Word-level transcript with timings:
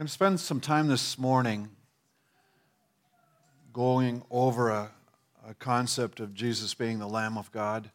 going 0.00 0.06
to 0.06 0.12
spend 0.14 0.40
some 0.40 0.60
time 0.60 0.88
this 0.88 1.18
morning 1.18 1.68
going 3.70 4.22
over 4.30 4.70
a, 4.70 4.90
a, 5.46 5.52
concept 5.52 6.20
of 6.20 6.32
Jesus 6.32 6.72
being 6.72 6.98
the 6.98 7.06
Lamb 7.06 7.36
of 7.36 7.52
God 7.52 7.90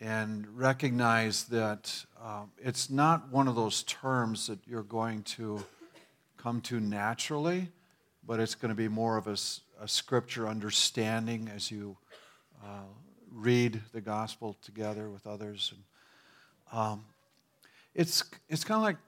and 0.00 0.46
recognize 0.56 1.42
that 1.46 2.04
um, 2.24 2.52
it's 2.62 2.88
not 2.88 3.32
one 3.32 3.48
of 3.48 3.56
those 3.56 3.82
terms 3.82 4.46
that 4.46 4.60
you're 4.64 4.84
going 4.84 5.24
to 5.24 5.64
come 6.36 6.60
to 6.60 6.78
naturally, 6.78 7.68
but 8.24 8.38
it's 8.38 8.54
going 8.54 8.68
to 8.68 8.76
be 8.76 8.86
more 8.86 9.16
of 9.16 9.26
a, 9.26 9.36
a 9.82 9.88
scripture 9.88 10.46
understanding 10.46 11.50
as 11.52 11.68
you 11.68 11.96
uh, 12.64 12.84
read 13.32 13.80
the 13.92 14.00
gospel 14.00 14.56
together 14.62 15.10
with 15.10 15.26
others. 15.26 15.74
And, 15.74 16.80
um, 16.80 17.04
it's 17.92 18.22
it's 18.48 18.62
kind 18.62 18.76
of 18.76 18.82
like 18.82 18.98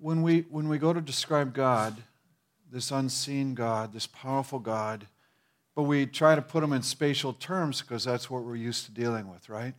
when 0.00 0.22
we, 0.22 0.40
when 0.50 0.68
we 0.68 0.78
go 0.78 0.92
to 0.92 1.00
describe 1.00 1.54
God, 1.54 1.96
this 2.70 2.90
unseen 2.90 3.54
God, 3.54 3.92
this 3.92 4.06
powerful 4.06 4.58
God, 4.58 5.06
but 5.74 5.82
we 5.82 6.06
try 6.06 6.34
to 6.34 6.42
put 6.42 6.62
him 6.62 6.72
in 6.72 6.82
spatial 6.82 7.32
terms 7.32 7.82
because 7.82 8.04
that's 8.04 8.30
what 8.30 8.42
we're 8.42 8.56
used 8.56 8.86
to 8.86 8.92
dealing 8.92 9.30
with, 9.30 9.48
right? 9.48 9.74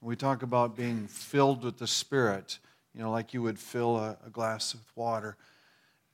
we 0.00 0.14
talk 0.14 0.42
about 0.42 0.76
being 0.76 1.06
filled 1.08 1.64
with 1.64 1.78
the 1.78 1.86
Spirit, 1.86 2.58
you 2.94 3.02
know, 3.02 3.10
like 3.10 3.34
you 3.34 3.42
would 3.42 3.58
fill 3.58 3.96
a, 3.96 4.16
a 4.24 4.30
glass 4.30 4.74
with 4.74 4.84
water, 4.94 5.36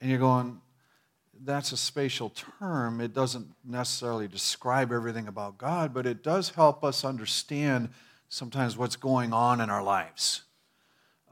and 0.01 0.09
you're 0.09 0.19
going, 0.19 0.59
that's 1.43 1.71
a 1.71 1.77
spatial 1.77 2.31
term. 2.59 3.01
It 3.01 3.13
doesn't 3.13 3.47
necessarily 3.63 4.27
describe 4.27 4.91
everything 4.91 5.27
about 5.27 5.57
God, 5.57 5.93
but 5.93 6.05
it 6.05 6.23
does 6.23 6.49
help 6.49 6.83
us 6.83 7.03
understand 7.03 7.89
sometimes 8.29 8.77
what's 8.77 8.95
going 8.95 9.33
on 9.33 9.61
in 9.61 9.69
our 9.69 9.83
lives. 9.83 10.43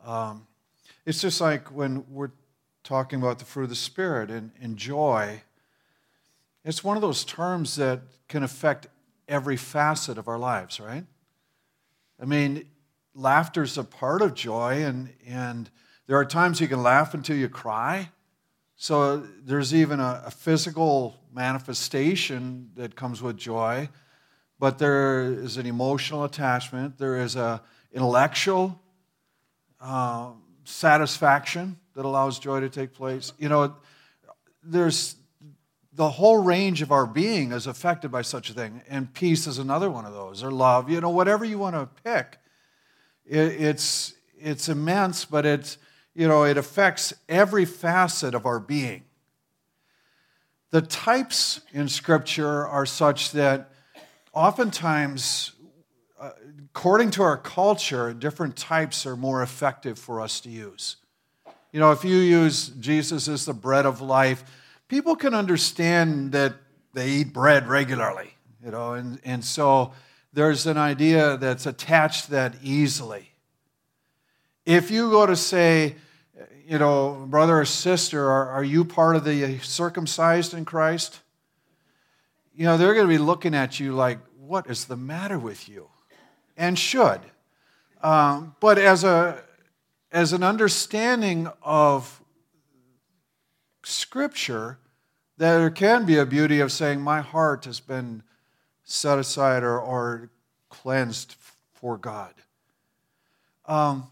Um, 0.05 0.46
it's 1.05 1.21
just 1.21 1.41
like 1.41 1.67
when 1.70 2.05
we're 2.09 2.31
talking 2.84 3.20
about 3.20 3.39
the 3.39 3.45
fruit 3.45 3.63
of 3.63 3.70
the 3.70 3.75
Spirit 3.75 4.30
and, 4.30 4.52
and 4.62 4.77
joy. 4.77 5.41
It's 6.65 6.84
one 6.84 6.98
of 6.98 7.01
those 7.01 7.23
terms 7.23 7.76
that 7.77 8.01
can 8.27 8.43
affect 8.43 8.87
every 9.27 9.57
facet 9.57 10.18
of 10.18 10.27
our 10.27 10.37
lives, 10.37 10.79
right? 10.79 11.05
I 12.21 12.26
mean, 12.26 12.65
laughter's 13.15 13.77
a 13.77 13.84
part 13.84 14.21
of 14.21 14.34
joy, 14.34 14.84
and, 14.84 15.13
and 15.26 15.70
there 16.07 16.18
are 16.18 16.26
times 16.26 16.60
you 16.62 16.68
can 16.68 16.84
laugh 16.84 17.13
until 17.13 17.35
you 17.35 17.49
cry. 17.49 18.10
So 18.76 19.17
there's 19.17 19.73
even 19.73 19.99
a, 19.99 20.23
a 20.26 20.32
physical 20.32 21.15
manifestation 21.34 22.70
that 22.76 22.95
comes 22.95 23.21
with 23.21 23.38
joy, 23.38 23.90
but 24.60 24.77
there 24.77 25.23
is 25.23 25.57
an 25.57 25.65
emotional 25.65 26.23
attachment, 26.23 26.98
there 26.98 27.17
is 27.17 27.35
a 27.35 27.62
intellectual 27.91 28.79
uh, 29.79 30.32
satisfaction 30.64 31.78
that 31.96 32.06
allows 32.06 32.40
joy 32.40 32.60
to 32.60 32.70
take 32.70 32.94
place. 32.94 33.34
You 33.38 33.50
know, 33.50 33.76
there's 34.64 35.16
the 35.96 36.10
whole 36.10 36.42
range 36.44 36.82
of 36.82 36.92
our 36.92 37.06
being 37.06 37.52
is 37.52 37.68
affected 37.68 38.12
by 38.12 38.24
such 38.24 38.50
a 38.50 38.54
thing, 38.54 38.82
and 38.90 39.14
peace 39.14 39.46
is 39.46 39.60
another 39.60 39.90
one 39.90 40.06
of 40.06 40.14
those, 40.14 40.44
or 40.44 40.52
love. 40.52 40.90
You 40.90 41.02
know, 41.02 41.10
whatever 41.10 41.46
you 41.46 41.60
want 41.60 41.76
to 41.76 41.88
pick, 42.04 42.40
it, 43.26 43.62
it's 43.62 44.14
it's 44.40 44.70
immense, 44.70 45.26
but 45.26 45.46
it's 45.46 45.78
you 46.16 46.28
know 46.28 46.44
it 46.44 46.58
affects 46.58 47.14
every 47.30 47.66
facet 47.66 48.34
of 48.34 48.46
our 48.46 48.60
being. 48.60 49.04
The 50.72 50.82
types 50.82 51.62
in 51.72 51.88
Scripture 51.88 52.66
are 52.66 52.88
such 52.88 53.32
that 53.34 53.70
oftentimes 54.34 55.52
according 56.74 57.12
to 57.12 57.24
our 57.24 57.38
culture, 57.38 58.13
different 58.13 58.55
types 58.55 59.05
are 59.05 59.16
more 59.16 59.41
effective 59.41 59.98
for 59.98 60.21
us 60.21 60.40
to 60.41 60.49
use. 60.49 60.98
You 61.71 61.79
know, 61.79 61.91
if 61.91 62.04
you 62.04 62.18
use 62.18 62.70
Jesus 62.70 63.27
as 63.27 63.46
the 63.46 63.54
bread 63.54 63.85
of 63.85 64.02
life, 64.02 64.44
people 64.88 65.16
can 65.16 65.34
understand 65.34 66.31
that 66.34 66.53
they 66.94 67.09
eat 67.09 67.34
bread 67.34 67.68
regularly, 67.68 68.35
you 68.63 68.72
know, 68.72 68.94
and, 68.94 69.19
and 69.24 69.44
so 69.44 69.94
there's 70.34 70.67
an 70.67 70.78
idea 70.78 71.38
that's 71.38 71.66
attached 71.66 72.29
that 72.29 72.55
easily. 72.61 73.29
If 74.66 74.91
you 74.91 75.09
go 75.09 75.25
to 75.25 75.35
say, 75.35 75.95
you 76.67 76.78
know, 76.78 77.25
brother 77.28 77.59
or 77.59 77.66
sister, 77.66 78.29
are, 78.29 78.50
are 78.50 78.63
you 78.63 78.85
part 78.85 79.16
of 79.16 79.25
the 79.25 79.59
circumcised 79.59 80.53
in 80.53 80.66
Christ? 80.66 81.19
You 82.55 82.66
know, 82.66 82.78
they're 82.78 82.94
going 82.94 83.07
to 83.07 83.13
be 83.13 83.17
looking 83.17 83.55
at 83.55 83.79
you 83.79 83.94
like, 83.94 84.19
what 84.40 84.69
is 84.69 84.85
the 84.85 84.95
matter 84.95 85.40
with 85.40 85.67
you? 85.67 85.88
And 86.58 86.78
should. 86.78 87.22
Um, 88.02 88.56
but 88.59 88.78
as, 88.78 89.03
a, 89.03 89.41
as 90.12 90.34
an 90.34 90.44
understanding 90.44 91.47
of 91.62 92.22
Scripture, 93.84 94.80
there 95.38 95.69
can 95.69 96.06
be 96.06 96.18
a 96.18 96.25
beauty 96.25 96.59
of 96.59 96.72
saying, 96.72 97.02
My 97.02 97.22
heart 97.22 97.66
has 97.66 97.80
been 97.80 98.24
set 98.84 99.19
aside 99.19 99.64
or, 99.64 99.80
or 99.80 100.30
cleansed 100.69 101.36
for 101.74 101.97
God. 101.97 102.34
Um, 103.66 104.08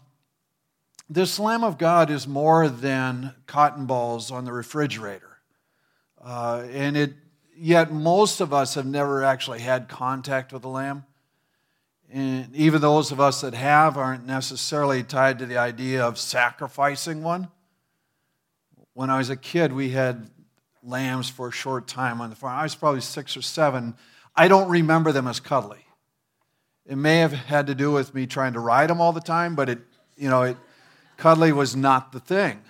this 1.08 1.38
Lamb 1.38 1.62
of 1.62 1.76
God 1.76 2.10
is 2.10 2.26
more 2.26 2.68
than 2.68 3.34
cotton 3.46 3.86
balls 3.86 4.30
on 4.30 4.44
the 4.44 4.52
refrigerator. 4.52 5.38
Uh, 6.22 6.64
and 6.70 6.96
it, 6.96 7.12
yet 7.56 7.92
most 7.92 8.40
of 8.40 8.52
us 8.52 8.74
have 8.74 8.86
never 8.86 9.22
actually 9.22 9.60
had 9.60 9.88
contact 9.88 10.52
with 10.52 10.62
the 10.62 10.68
Lamb. 10.68 11.04
And 12.12 12.54
even 12.54 12.82
those 12.82 13.10
of 13.10 13.20
us 13.20 13.40
that 13.40 13.54
have 13.54 13.96
aren't 13.96 14.26
necessarily 14.26 15.02
tied 15.02 15.38
to 15.38 15.46
the 15.46 15.56
idea 15.56 16.04
of 16.04 16.18
sacrificing 16.18 17.22
one. 17.22 17.48
When 18.92 19.08
I 19.08 19.16
was 19.16 19.30
a 19.30 19.36
kid, 19.36 19.72
we 19.72 19.90
had 19.90 20.28
lambs 20.82 21.30
for 21.30 21.48
a 21.48 21.52
short 21.52 21.88
time 21.88 22.20
on 22.20 22.28
the 22.28 22.36
farm. 22.36 22.58
I 22.58 22.64
was 22.64 22.74
probably 22.74 23.00
six 23.00 23.34
or 23.34 23.40
seven. 23.40 23.94
I 24.36 24.46
don't 24.48 24.68
remember 24.68 25.10
them 25.10 25.26
as 25.26 25.40
cuddly. 25.40 25.86
It 26.84 26.96
may 26.96 27.18
have 27.18 27.32
had 27.32 27.68
to 27.68 27.74
do 27.74 27.90
with 27.92 28.14
me 28.14 28.26
trying 28.26 28.52
to 28.52 28.60
ride 28.60 28.90
them 28.90 29.00
all 29.00 29.12
the 29.12 29.20
time, 29.20 29.54
but 29.54 29.70
it, 29.70 29.78
you 30.14 30.28
know, 30.28 30.42
it, 30.42 30.58
cuddly 31.16 31.52
was 31.52 31.74
not 31.74 32.12
the 32.12 32.20
thing. 32.20 32.60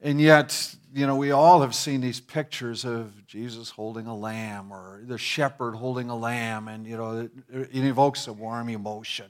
And 0.00 0.20
yet, 0.20 0.76
you 0.96 1.06
know, 1.06 1.16
we 1.16 1.30
all 1.30 1.60
have 1.60 1.74
seen 1.74 2.00
these 2.00 2.20
pictures 2.20 2.86
of 2.86 3.26
Jesus 3.26 3.68
holding 3.68 4.06
a 4.06 4.16
lamb 4.16 4.72
or 4.72 5.02
the 5.04 5.18
shepherd 5.18 5.74
holding 5.74 6.08
a 6.08 6.16
lamb, 6.16 6.68
and, 6.68 6.86
you 6.86 6.96
know, 6.96 7.20
it, 7.20 7.30
it 7.70 7.84
evokes 7.84 8.26
a 8.28 8.32
warm 8.32 8.70
emotion. 8.70 9.26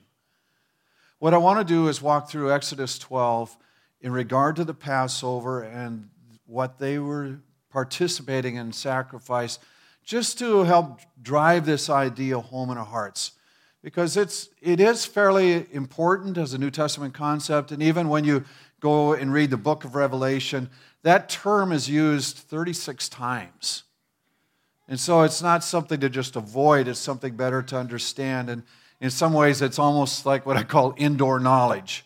What 1.19 1.35
I 1.35 1.39
want 1.39 1.59
to 1.59 1.65
do 1.65 1.89
is 1.89 2.01
walk 2.01 2.31
through 2.31 2.53
Exodus 2.53 3.01
12 3.01 3.57
in 4.01 4.13
regard 4.13 4.55
to 4.57 4.65
the 4.65 4.75
Passover 4.75 5.63
and 5.63 6.09
what 6.47 6.79
they 6.79 7.01
were 7.01 7.41
participating 7.69 8.55
in 8.55 8.73
sacrifice, 8.73 9.59
just 10.05 10.39
to 10.39 10.63
help 10.63 11.01
drive 11.21 11.67
this 11.67 11.91
idea 11.91 12.39
home 12.39 12.71
in 12.71 12.79
our 12.79 12.85
hearts. 12.85 13.33
Because 13.83 14.17
it's, 14.17 14.51
it 14.63 14.79
is 14.79 15.05
fairly 15.05 15.67
important 15.73 16.39
as 16.39 16.55
a 16.55 16.59
New 16.59 16.71
Testament 16.71 17.13
concept, 17.13 17.73
and 17.73 17.83
even 17.83 18.09
when 18.09 18.23
you 18.23 18.45
go 18.79 19.15
and 19.15 19.33
read 19.33 19.51
the 19.51 19.57
book 19.57 19.85
of 19.85 19.97
Revelation, 19.97 20.71
that 21.07 21.29
term 21.29 21.71
is 21.71 21.89
used 21.89 22.37
36 22.37 23.09
times. 23.09 23.85
And 24.89 24.99
so 24.99 25.23
it's 25.23 25.41
not 25.41 25.63
something 25.63 26.01
to 26.01 26.09
just 26.09 26.35
avoid, 26.35 26.89
it's 26.89 26.99
something 26.99 27.37
better 27.37 27.63
to 27.63 27.79
understand. 27.79 28.51
And 28.51 28.65
in 29.01 29.11
some 29.11 29.33
ways, 29.33 29.63
it's 29.63 29.79
almost 29.79 30.27
like 30.27 30.45
what 30.47 30.57
I 30.57 30.65
call 30.65 30.95
indoor 30.97 31.39
knowledge. 31.39 32.05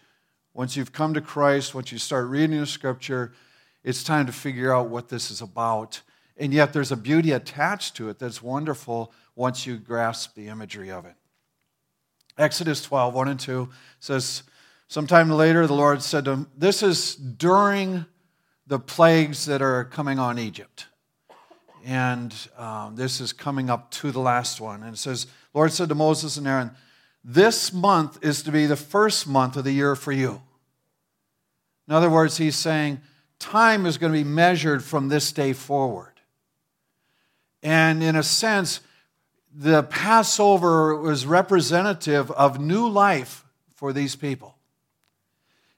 Once 0.52 0.76
you've 0.76 0.92
come 0.92 1.14
to 1.14 1.22
Christ, 1.22 1.74
once 1.74 1.90
you 1.90 1.96
start 1.96 2.28
reading 2.28 2.60
the 2.60 2.66
scripture, 2.66 3.32
it's 3.82 4.04
time 4.04 4.26
to 4.26 4.32
figure 4.32 4.74
out 4.74 4.90
what 4.90 5.08
this 5.08 5.30
is 5.30 5.40
about. 5.40 6.02
And 6.36 6.52
yet, 6.52 6.74
there's 6.74 6.92
a 6.92 6.96
beauty 6.96 7.32
attached 7.32 7.96
to 7.96 8.10
it 8.10 8.18
that's 8.18 8.42
wonderful 8.42 9.14
once 9.34 9.64
you 9.64 9.78
grasp 9.78 10.34
the 10.34 10.48
imagery 10.48 10.90
of 10.90 11.06
it. 11.06 11.14
Exodus 12.36 12.82
12, 12.82 13.14
1 13.14 13.28
and 13.28 13.40
2 13.40 13.66
says, 13.98 14.42
Sometime 14.88 15.30
later, 15.30 15.66
the 15.66 15.72
Lord 15.72 16.02
said 16.02 16.26
to 16.26 16.32
him, 16.32 16.50
This 16.54 16.82
is 16.82 17.14
during 17.14 18.04
the 18.70 18.78
plagues 18.78 19.46
that 19.46 19.60
are 19.60 19.82
coming 19.82 20.20
on 20.20 20.38
Egypt. 20.38 20.86
And 21.84 22.32
um, 22.56 22.94
this 22.94 23.20
is 23.20 23.32
coming 23.32 23.68
up 23.68 23.90
to 23.90 24.12
the 24.12 24.20
last 24.20 24.60
one. 24.60 24.84
And 24.84 24.94
it 24.94 24.98
says, 24.98 25.26
Lord 25.52 25.72
said 25.72 25.88
to 25.88 25.96
Moses 25.96 26.36
and 26.36 26.46
Aaron, 26.46 26.70
This 27.24 27.72
month 27.72 28.20
is 28.22 28.44
to 28.44 28.52
be 28.52 28.66
the 28.66 28.76
first 28.76 29.26
month 29.26 29.56
of 29.56 29.64
the 29.64 29.72
year 29.72 29.96
for 29.96 30.12
you. 30.12 30.40
In 31.88 31.94
other 31.94 32.08
words, 32.08 32.36
he's 32.36 32.54
saying, 32.54 33.00
time 33.40 33.86
is 33.86 33.98
going 33.98 34.12
to 34.12 34.18
be 34.18 34.22
measured 34.22 34.84
from 34.84 35.08
this 35.08 35.32
day 35.32 35.52
forward. 35.52 36.20
And 37.64 38.04
in 38.04 38.14
a 38.14 38.22
sense, 38.22 38.78
the 39.52 39.82
Passover 39.82 40.94
was 40.94 41.26
representative 41.26 42.30
of 42.30 42.60
new 42.60 42.88
life 42.88 43.44
for 43.74 43.92
these 43.92 44.14
people. 44.14 44.54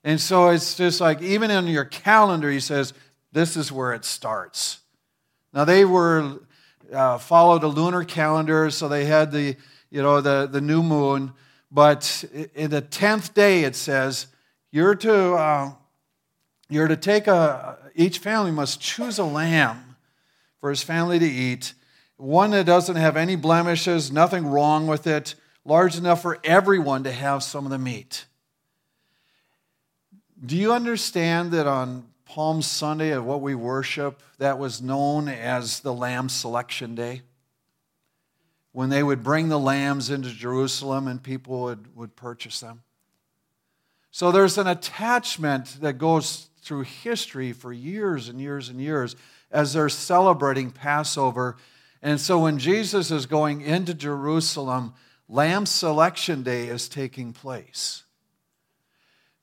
And 0.05 0.21
so 0.21 0.49
it's 0.49 0.75
just 0.75 1.01
like, 1.01 1.23
even 1.23 1.51
in 1.51 1.67
your 1.67 1.85
calendar, 1.85 2.51
he 2.51 2.61
says, 2.61 2.93
this 3.33 3.57
is 3.57 3.71
where 3.71 3.93
it 3.93 4.05
starts. 4.05 4.81
Now, 5.53 5.65
they 5.65 5.85
were, 5.85 6.41
uh, 6.93 7.19
followed 7.19 7.63
a 7.63 7.69
lunar 7.69 8.05
calendar, 8.05 8.71
so 8.71 8.89
they 8.89 9.05
had 9.05 9.33
the, 9.33 9.57
you 9.91 10.03
know, 10.03 10.21
the, 10.21 10.49
the 10.51 10.61
new 10.61 10.83
moon. 10.83 11.33
But 11.71 12.25
in 12.55 12.71
the 12.71 12.83
10th 12.83 13.33
day, 13.35 13.65
it 13.65 13.77
says, 13.77 14.27
you're 14.71 14.95
to, 14.97 15.35
uh, 15.35 15.73
you're 16.69 16.89
to 16.89 16.97
take 16.97 17.27
a, 17.27 17.79
each 17.95 18.19
family 18.19 18.51
must 18.51 18.81
choose 18.81 19.19
a 19.19 19.25
lamb 19.25 19.97
for 20.61 20.71
his 20.71 20.83
family 20.83 21.19
to 21.19 21.27
eat, 21.27 21.75
one 22.17 22.51
that 22.53 22.67
doesn't 22.67 22.97
have 22.97 23.17
any 23.17 23.37
blemishes, 23.37 24.13
nothing 24.13 24.47
wrong 24.47 24.87
with 24.87 25.07
it, 25.07 25.35
large 25.65 25.97
enough 25.97 26.23
for 26.23 26.39
everyone 26.45 27.05
to 27.05 27.13
have 27.13 27.43
some 27.43 27.65
of 27.65 27.71
the 27.71 27.79
meat. 27.79 28.27
Do 30.45 30.57
you 30.57 30.73
understand 30.73 31.53
that 31.53 31.69
on 31.69 32.05
Palm 32.25 32.63
Sunday 32.63 33.11
of 33.11 33.25
what 33.25 33.43
we 33.43 33.55
worship, 33.55 34.21
that 34.39 34.59
was 34.59 34.83
known 34.83 35.29
as 35.29 35.81
the 35.81 35.93
Lamb 35.93 36.29
Selection 36.29 36.97
Day? 36.97 37.23
When 38.73 38.89
they 38.89 39.05
would 39.05 39.23
bring 39.23 39.49
the 39.49 39.59
lambs 39.59 40.11
into 40.11 40.31
Jerusalem 40.31 41.07
and 41.07 41.23
people 41.23 41.63
would, 41.63 41.95
would 41.95 42.17
purchase 42.17 42.59
them. 42.59 42.83
So 44.11 44.33
there's 44.33 44.59
an 44.59 44.67
attachment 44.67 45.81
that 45.81 45.95
goes 45.95 46.49
through 46.63 46.83
history 46.83 47.53
for 47.53 47.73
years 47.73 48.29
and 48.29 48.41
years 48.41 48.69
and 48.69 48.81
years 48.81 49.15
as 49.51 49.75
they're 49.75 49.89
celebrating 49.89 50.71
Passover. 50.71 51.57
And 52.03 52.21
so 52.21 52.41
when 52.41 52.59
Jesus 52.59 53.13
is 53.13 53.27
going 53.27 53.61
into 53.61 53.95
Jerusalem, 53.95 54.95
Lamb 55.29 55.67
Selection 55.67 56.43
Day 56.43 56.67
is 56.67 56.89
taking 56.89 57.33
place. 57.33 58.03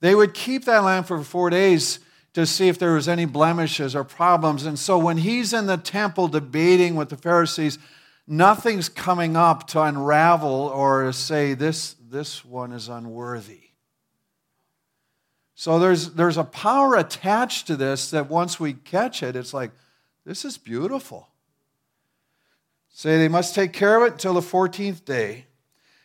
They 0.02 0.16
would 0.16 0.34
keep 0.34 0.66
that 0.66 0.84
lamb 0.84 1.04
for 1.04 1.22
four 1.24 1.50
days 1.50 2.00
to 2.34 2.46
see 2.46 2.68
if 2.68 2.80
there 2.80 2.94
was 2.94 3.08
any 3.08 3.26
blemishes 3.26 3.96
or 3.96 4.04
problems. 4.04 4.66
And 4.66 4.78
so 4.78 4.98
when 4.98 5.18
he's 5.18 5.52
in 5.52 5.66
the 5.66 5.78
temple 5.78 6.28
debating 6.28 6.96
with 6.96 7.10
the 7.10 7.18
Pharisees, 7.18 7.80
nothing's 8.28 8.88
coming 8.88 9.36
up 9.36 9.68
to 9.68 9.82
unravel 9.82 10.50
or 10.50 11.04
to 11.04 11.14
say 11.14 11.54
this, 11.54 11.96
this 12.10 12.46
one 12.46 12.72
is 12.72 12.88
unworthy. 12.88 13.62
So 15.56 15.80
there's, 15.80 16.12
there's 16.12 16.38
a 16.38 16.46
power 16.46 16.96
attached 16.96 17.68
to 17.68 17.76
this 17.76 18.12
that 18.12 18.30
once 18.30 18.60
we 18.60 18.74
catch 18.74 19.22
it, 19.22 19.36
it's 19.36 19.54
like, 19.54 19.72
this 20.26 20.46
is 20.46 20.58
beautiful. 20.58 21.28
Say 22.90 23.18
they 23.18 23.28
must 23.28 23.56
take 23.56 23.74
care 23.74 23.98
of 23.98 24.04
it 24.04 24.14
until 24.14 24.36
the 24.36 24.42
14th 24.42 25.04
day. 25.04 25.48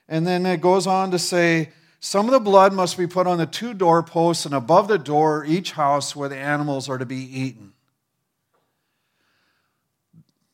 And 0.08 0.26
then 0.26 0.44
it 0.46 0.60
goes 0.60 0.86
on 0.86 1.10
to 1.12 1.18
say, 1.18 1.70
some 2.04 2.26
of 2.26 2.32
the 2.32 2.38
blood 2.38 2.74
must 2.74 2.98
be 2.98 3.06
put 3.06 3.26
on 3.26 3.38
the 3.38 3.46
two 3.46 3.72
doorposts 3.72 4.44
and 4.44 4.54
above 4.54 4.88
the 4.88 4.98
door 4.98 5.42
each 5.42 5.72
house 5.72 6.14
where 6.14 6.28
the 6.28 6.36
animals 6.36 6.86
are 6.86 6.98
to 6.98 7.06
be 7.06 7.16
eaten. 7.16 7.72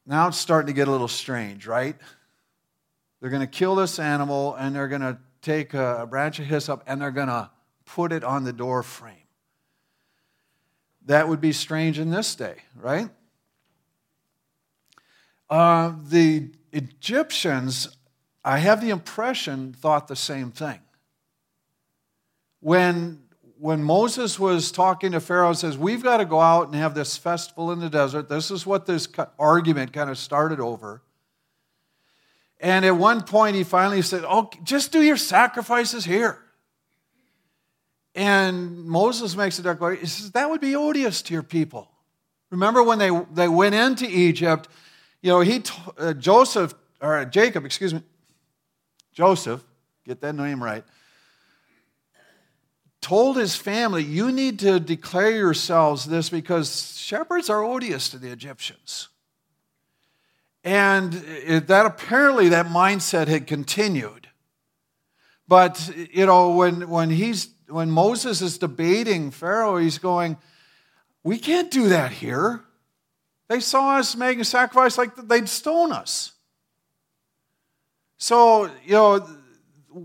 Now 0.07 0.29
it's 0.29 0.39
starting 0.39 0.69
to 0.69 0.73
get 0.73 0.87
a 0.87 0.93
little 0.93 1.09
strange, 1.09 1.67
right? 1.67 1.97
They're 3.21 3.31
going 3.31 3.41
to 3.41 3.49
kill 3.49 3.75
this 3.75 3.99
animal 3.99 4.55
and 4.55 4.77
they're 4.77 4.87
going 4.87 5.01
to 5.01 5.19
take 5.43 5.75
a 5.75 6.07
branch 6.09 6.39
of 6.39 6.47
hyssop 6.47 6.85
and 6.87 7.03
they're 7.03 7.11
going 7.11 7.27
to 7.27 7.51
put 7.85 8.13
it 8.13 8.23
on 8.23 8.45
the 8.45 8.53
door 8.53 8.85
frame. 8.85 9.17
That 11.07 11.29
would 11.29 11.41
be 11.41 11.51
strange 11.51 11.99
in 11.99 12.13
this 12.13 12.37
day, 12.37 12.59
right? 12.77 13.11
Uh, 15.51 15.95
the 16.05 16.51
Egyptians 16.73 17.97
I 18.45 18.59
have 18.59 18.81
the 18.81 18.91
impression, 18.91 19.73
thought 19.73 20.07
the 20.07 20.15
same 20.15 20.53
thing. 20.53 20.79
When, 22.61 23.23
when 23.59 23.83
Moses 23.83 24.39
was 24.39 24.71
talking 24.71 25.13
to 25.13 25.21
Pharaoh, 25.21 25.53
says, 25.53 25.77
We've 25.77 26.03
got 26.03 26.19
to 26.19 26.25
go 26.25 26.41
out 26.41 26.67
and 26.67 26.75
have 26.77 26.95
this 26.95 27.17
festival 27.17 27.73
in 27.73 27.81
the 27.81 27.91
desert. 27.91 28.29
This 28.29 28.51
is 28.51 28.67
what 28.67 28.87
this 28.87 29.09
argument 29.39 29.93
kind 29.93 30.11
of 30.11 30.19
started 30.19 30.61
over. 30.61 31.03
And 32.61 32.85
at 32.85 32.97
one 32.97 33.23
point, 33.23 33.57
he 33.57 33.65
finally 33.65 34.03
said, 34.03 34.23
Oh, 34.27 34.51
just 34.63 34.93
do 34.93 35.03
your 35.03 35.17
sacrifices 35.17 36.05
here. 36.05 36.39
And 38.15 38.85
Moses 38.85 39.37
makes 39.37 39.59
a 39.59 39.63
declaration. 39.63 40.03
He 40.03 40.09
says, 40.09 40.31
That 40.33 40.51
would 40.51 40.61
be 40.61 40.77
odious 40.77 41.23
to 41.23 41.33
your 41.33 41.43
people. 41.43 41.91
Remember 42.51 42.83
when 42.83 42.99
they, 42.99 43.11
they 43.33 43.49
went 43.49 43.75
into 43.75 44.07
Egypt, 44.07 44.69
you 45.23 45.31
know, 45.31 45.41
he, 45.41 45.63
uh, 45.99 46.13
Joseph, 46.15 46.75
or 47.01 47.25
Jacob, 47.25 47.65
excuse 47.65 47.95
me, 47.95 48.03
Joseph, 49.13 49.63
get 50.05 50.21
that 50.21 50.35
name 50.35 50.63
right, 50.63 50.85
told 53.11 53.37
his 53.37 53.57
family, 53.57 54.05
You 54.05 54.31
need 54.31 54.61
to 54.61 54.79
declare 54.79 55.33
yourselves 55.33 56.05
this 56.05 56.31
because 56.31 56.97
shepherds 56.97 57.51
are 57.51 57.65
odious 57.65 58.09
to 58.11 58.19
the 58.19 58.31
Egyptians. 58.31 59.09
And 60.63 61.15
that 61.15 61.87
apparently 61.87 62.51
that 62.51 62.67
mindset 62.67 63.27
had 63.27 63.49
continued. 63.49 64.29
But, 65.49 65.91
you 66.13 66.25
know, 66.25 66.51
when, 66.51 66.89
when, 66.89 67.11
he's, 67.11 67.49
when 67.69 67.91
Moses 67.91 68.43
is 68.43 68.59
debating 68.59 69.33
Pharaoh, 69.33 69.79
he's 69.79 69.99
going, 69.99 70.37
We 71.25 71.37
can't 71.37 71.69
do 71.69 71.89
that 71.89 72.13
here. 72.13 72.61
They 73.49 73.59
saw 73.59 73.97
us 73.97 74.15
making 74.15 74.45
sacrifice 74.45 74.97
like 74.97 75.17
they'd 75.17 75.49
stone 75.49 75.91
us. 75.91 76.31
So, 78.19 78.67
you 78.85 78.93
know, 78.93 79.29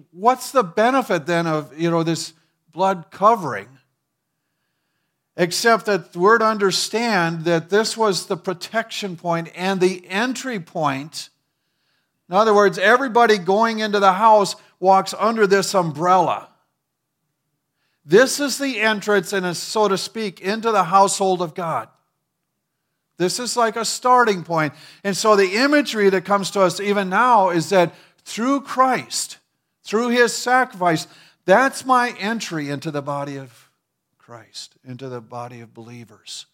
what's 0.09 0.49
the 0.49 0.63
benefit 0.63 1.27
then 1.27 1.45
of, 1.45 1.79
you 1.79 1.91
know, 1.91 2.01
this 2.01 2.33
blood 2.75 3.05
covering? 3.09 3.69
Except 5.35 5.87
that 5.87 6.15
we're 6.15 6.37
to 6.37 6.45
understand 6.45 7.45
that 7.45 7.69
this 7.69 7.97
was 7.97 8.27
the 8.27 8.37
protection 8.37 9.17
point 9.17 9.49
and 9.55 9.81
the 9.81 10.07
entry 10.07 10.59
point. 10.59 11.29
In 12.29 12.35
other 12.35 12.53
words, 12.53 12.77
everybody 12.77 13.37
going 13.37 13.79
into 13.79 13.99
the 13.99 14.13
house 14.13 14.55
walks 14.79 15.13
under 15.17 15.47
this 15.47 15.73
umbrella. 15.73 16.49
This 18.05 18.39
is 18.39 18.59
the 18.59 18.79
entrance, 18.79 19.33
and 19.33 19.57
so 19.57 19.87
to 19.87 19.97
speak, 19.97 20.39
into 20.39 20.71
the 20.71 20.83
household 20.83 21.41
of 21.41 21.55
God. 21.55 21.89
This 23.17 23.39
is 23.39 23.57
like 23.57 23.75
a 23.77 23.85
starting 23.85 24.43
point. 24.43 24.73
And 25.03 25.15
so 25.15 25.35
the 25.35 25.55
imagery 25.55 26.09
that 26.09 26.25
comes 26.25 26.51
to 26.51 26.61
us 26.61 26.79
even 26.79 27.09
now 27.09 27.49
is 27.49 27.69
that 27.69 27.95
through 28.25 28.61
Christ, 28.61 29.37
through 29.83 30.09
his 30.09 30.33
sacrifice, 30.33 31.07
that's 31.45 31.85
my 31.85 32.11
entry 32.19 32.69
into 32.69 32.91
the 32.91 33.01
body 33.01 33.37
of 33.37 33.69
Christ, 34.17 34.75
into 34.83 35.07
the 35.09 35.21
body 35.21 35.61
of 35.61 35.73
believers, 35.73 36.47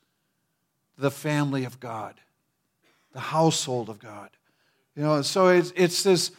the 0.97 1.11
family 1.11 1.63
of 1.63 1.79
God, 1.79 2.15
the 3.13 3.19
household 3.19 3.89
of 3.89 3.99
God. 3.99 4.29
You 4.95 5.03
know, 5.03 5.21
so 5.21 5.47
it's, 5.47 5.71
it's 5.75 6.03
this, 6.03 6.31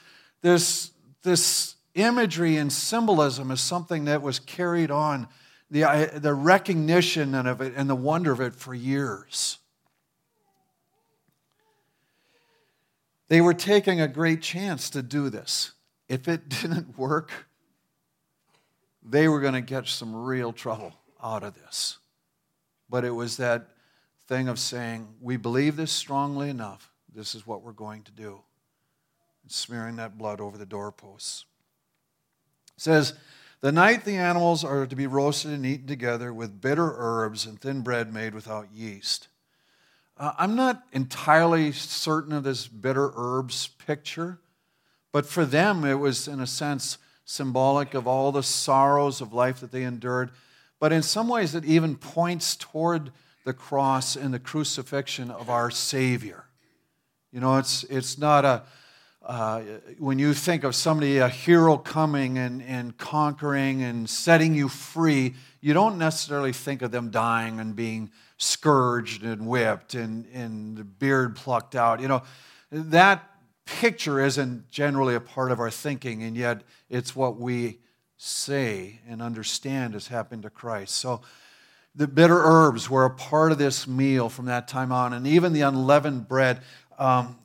this, 0.43 0.91
this 1.23 1.77
imagery 1.95 2.57
and 2.59 2.71
symbolism 2.71 3.51
is 3.51 3.61
something 3.61 4.05
that 4.05 4.21
was 4.21 4.39
carried 4.39 4.91
on, 4.91 5.29
the, 5.71 6.11
the 6.15 6.35
recognition 6.35 7.35
of 7.35 7.63
it 7.63 7.73
and 7.75 7.89
the 7.89 7.95
wonder 7.95 8.31
of 8.33 8.41
it 8.41 8.55
for 8.55 8.75
years. 8.75 9.59
They 13.29 13.41
were 13.41 13.55
taking 13.55 13.99
a 13.99 14.09
great 14.09 14.43
chance 14.43 14.91
to 14.91 15.03
do 15.03 15.31
this. 15.31 15.73
If 16.07 16.29
it 16.29 16.49
didn't 16.61 16.99
work, 16.99 17.47
they 19.05 19.29
were 19.29 19.41
going 19.41 19.55
to 19.55 19.61
get 19.61 19.89
some 19.89 20.15
real 20.15 20.53
trouble 20.53 20.93
out 21.23 21.43
of 21.43 21.55
this. 21.55 21.99
But 22.89 23.05
it 23.05 23.11
was 23.11 23.37
that 23.39 23.69
thing 24.29 24.49
of 24.49 24.59
saying, 24.59 25.09
we 25.21 25.37
believe 25.37 25.77
this 25.77 25.93
strongly 25.93 26.51
enough, 26.51 26.91
this 27.15 27.35
is 27.35 27.47
what 27.47 27.63
we're 27.63 27.73
going 27.73 28.03
to 28.05 28.13
do. 28.13 28.41
And 29.43 29.51
smearing 29.51 29.97
that 29.97 30.17
blood 30.17 30.41
over 30.41 30.57
the 30.57 30.67
doorposts. 30.67 31.45
It 32.77 32.81
says, 32.81 33.15
the 33.61 33.73
night 33.73 34.05
the 34.05 34.17
animals 34.17 34.65
are 34.65 34.87
to 34.87 34.97
be 34.97 35.07
roasted 35.07 35.53
and 35.53 35.65
eaten 35.65 35.87
together 35.87 36.33
with 36.33 36.61
bitter 36.61 36.95
herbs 36.97 37.47
and 37.47 37.61
thin 37.61 37.83
bread 37.83 38.13
made 38.13 38.35
without 38.35 38.73
yeast. 38.73 39.29
Uh, 40.17 40.33
I'm 40.37 40.55
not 40.57 40.83
entirely 40.93 41.73
certain 41.73 42.33
of 42.33 42.45
this 42.45 42.67
bitter 42.67 43.13
herbs 43.15 43.69
picture, 43.69 44.39
but 45.13 45.27
for 45.27 45.45
them 45.45 45.85
it 45.85 45.95
was, 45.95 46.29
in 46.29 46.41
a 46.41 46.47
sense, 46.47 46.99
symbolic 47.25 47.95
of 47.95 48.07
all 48.07 48.33
the 48.33 48.43
sorrows 48.43 49.21
of 49.21 49.33
life 49.33 49.61
that 49.61 49.73
they 49.73 49.85
endured. 49.85 50.31
But 50.81 50.93
in 50.93 51.03
some 51.03 51.29
ways, 51.29 51.55
it 51.55 51.65
even 51.65 51.97
points 51.97 52.57
toward 52.57 53.13
the 53.45 53.53
cross 53.53 54.17
and 54.17 54.33
the 54.33 54.39
crucifixion 54.39 55.31
of 55.31 55.51
our 55.51 55.71
Savior. 55.71 56.45
You 57.33 57.41
know, 57.41 57.57
it's, 57.57 57.85
it's 57.85 58.19
not 58.19 58.45
a, 58.45 58.63
uh, 59.25 59.63
when 59.99 60.19
you 60.19 60.35
think 60.35 60.65
of 60.65 60.75
somebody, 60.75 61.19
a 61.19 61.29
hero 61.29 61.77
coming 61.77 62.39
and, 62.39 62.63
and 62.63 62.97
conquering 62.99 63.83
and 63.83 64.11
setting 64.11 64.55
you 64.55 64.69
free, 64.69 65.35
you 65.61 65.73
don't 65.73 65.97
necessarily 65.97 66.53
think 66.53 66.83
of 66.83 66.91
them 66.91 67.11
dying 67.11 67.61
and 67.61 67.77
being 67.77 68.11
scourged 68.37 69.23
and 69.23 69.47
whipped 69.47 69.95
and, 69.95 70.27
and 70.35 70.77
the 70.77 70.85
beard 70.85 71.37
plucked 71.37 71.77
out. 71.77 72.01
You 72.01 72.09
know, 72.09 72.23
that 72.71 73.23
picture 73.65 74.25
isn't 74.25 74.71
generally 74.71 75.15
a 75.15 75.21
part 75.21 75.51
of 75.51 75.61
our 75.61 75.71
thinking, 75.71 76.23
and 76.23 76.37
yet 76.37 76.63
it's 76.89 77.17
what 77.17 77.39
we 77.39 77.79
say 78.17 79.01
and 79.09 79.21
understand 79.21 79.95
has 79.95 80.09
happened 80.09 80.43
to 80.43 80.51
Christ. 80.51 80.95
So 80.95 81.23
the 81.95 82.07
bitter 82.07 82.39
herbs 82.39 82.89
were 82.89 83.05
a 83.05 83.11
part 83.11 83.53
of 83.53 83.59
this 83.59 83.87
meal 83.87 84.29
from 84.29 84.47
that 84.47 84.69
time 84.69 84.93
on, 84.93 85.13
and 85.13 85.27
even 85.27 85.53
the 85.53 85.63
unleavened 85.63 86.29
bread. 86.29 86.61
Um, 86.99 87.39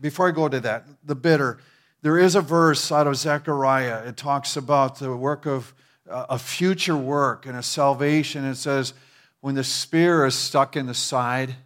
before 0.00 0.28
I 0.28 0.30
go 0.32 0.48
to 0.48 0.60
that, 0.60 0.86
the 1.04 1.14
bitter, 1.14 1.58
there 2.02 2.18
is 2.18 2.34
a 2.34 2.40
verse 2.40 2.92
out 2.92 3.06
of 3.06 3.16
Zechariah. 3.16 4.06
It 4.06 4.16
talks 4.16 4.56
about 4.56 4.98
the 4.98 5.16
work 5.16 5.46
of 5.46 5.72
uh, 6.08 6.26
a 6.28 6.38
future 6.38 6.96
work 6.96 7.46
and 7.46 7.56
a 7.56 7.62
salvation. 7.62 8.44
It 8.44 8.56
says, 8.56 8.92
when 9.40 9.54
the 9.54 9.64
spear 9.64 10.26
is 10.26 10.34
stuck 10.34 10.76
in 10.76 10.86
the 10.86 10.94
side, 10.94 11.56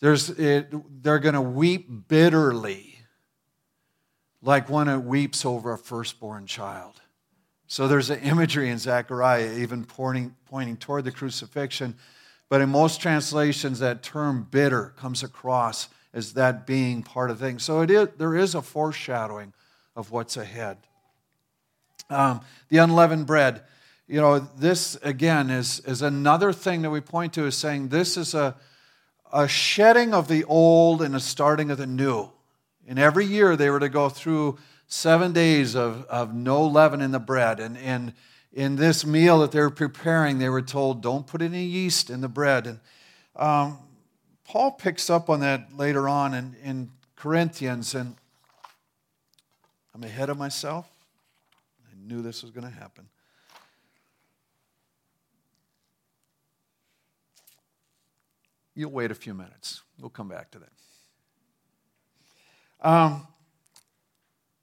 there's, 0.00 0.30
it, 0.30 0.72
they're 1.02 1.18
going 1.18 1.34
to 1.34 1.40
weep 1.40 2.08
bitterly, 2.08 2.98
like 4.42 4.68
one 4.68 4.86
that 4.86 5.00
weeps 5.00 5.44
over 5.44 5.72
a 5.72 5.78
firstborn 5.78 6.46
child. 6.46 7.00
So 7.66 7.86
there's 7.86 8.10
an 8.10 8.20
imagery 8.20 8.68
in 8.70 8.78
Zechariah 8.78 9.58
even 9.58 9.84
pointing, 9.84 10.34
pointing 10.46 10.76
toward 10.76 11.04
the 11.04 11.12
crucifixion. 11.12 11.94
But 12.48 12.60
in 12.60 12.68
most 12.68 13.00
translations, 13.00 13.78
that 13.78 14.02
term 14.02 14.48
bitter 14.50 14.92
comes 14.96 15.22
across 15.22 15.88
as 16.12 16.32
that 16.32 16.66
being 16.66 17.02
part 17.02 17.30
of 17.30 17.38
things. 17.38 17.62
So 17.62 17.82
it 17.82 17.90
is, 17.90 18.08
there 18.18 18.34
is 18.34 18.56
a 18.56 18.62
foreshadowing 18.62 19.52
of 19.94 20.10
what's 20.10 20.36
ahead. 20.36 20.78
Um, 22.08 22.40
the 22.70 22.78
unleavened 22.78 23.26
bread, 23.26 23.62
you 24.08 24.20
know, 24.20 24.40
this 24.40 24.96
again 25.02 25.50
is, 25.50 25.78
is 25.80 26.02
another 26.02 26.52
thing 26.52 26.82
that 26.82 26.90
we 26.90 27.00
point 27.00 27.34
to 27.34 27.44
is 27.44 27.56
saying 27.56 27.88
this 27.88 28.16
is 28.16 28.34
a, 28.34 28.56
a 29.32 29.48
shedding 29.48 30.14
of 30.14 30.28
the 30.28 30.44
old 30.44 31.02
and 31.02 31.14
a 31.14 31.20
starting 31.20 31.70
of 31.70 31.78
the 31.78 31.86
new. 31.86 32.30
And 32.86 32.98
every 32.98 33.24
year 33.24 33.56
they 33.56 33.70
were 33.70 33.80
to 33.80 33.88
go 33.88 34.08
through 34.08 34.58
seven 34.86 35.32
days 35.32 35.76
of, 35.76 36.04
of 36.06 36.34
no 36.34 36.64
leaven 36.66 37.00
in 37.00 37.12
the 37.12 37.20
bread. 37.20 37.60
And, 37.60 37.78
and 37.78 38.12
in 38.52 38.76
this 38.76 39.06
meal 39.06 39.38
that 39.40 39.52
they 39.52 39.60
were 39.60 39.70
preparing, 39.70 40.38
they 40.38 40.48
were 40.48 40.62
told, 40.62 41.00
don't 41.00 41.26
put 41.26 41.42
any 41.42 41.64
yeast 41.64 42.10
in 42.10 42.20
the 42.20 42.28
bread. 42.28 42.66
And 42.66 42.80
um, 43.36 43.78
Paul 44.44 44.72
picks 44.72 45.08
up 45.08 45.30
on 45.30 45.40
that 45.40 45.76
later 45.76 46.08
on 46.08 46.34
in, 46.34 46.56
in 46.64 46.90
Corinthians. 47.14 47.94
And 47.94 48.16
I'm 49.94 50.02
ahead 50.02 50.28
of 50.28 50.36
myself. 50.36 50.88
I 51.86 51.94
knew 52.04 52.22
this 52.22 52.42
was 52.42 52.50
going 52.50 52.66
to 52.66 52.76
happen. 52.76 53.08
You'll 58.74 58.90
wait 58.90 59.10
a 59.10 59.14
few 59.14 59.34
minutes. 59.34 59.82
We'll 59.98 60.10
come 60.10 60.28
back 60.28 60.50
to 60.52 60.60
that. 60.60 60.70
Um, 62.88 63.26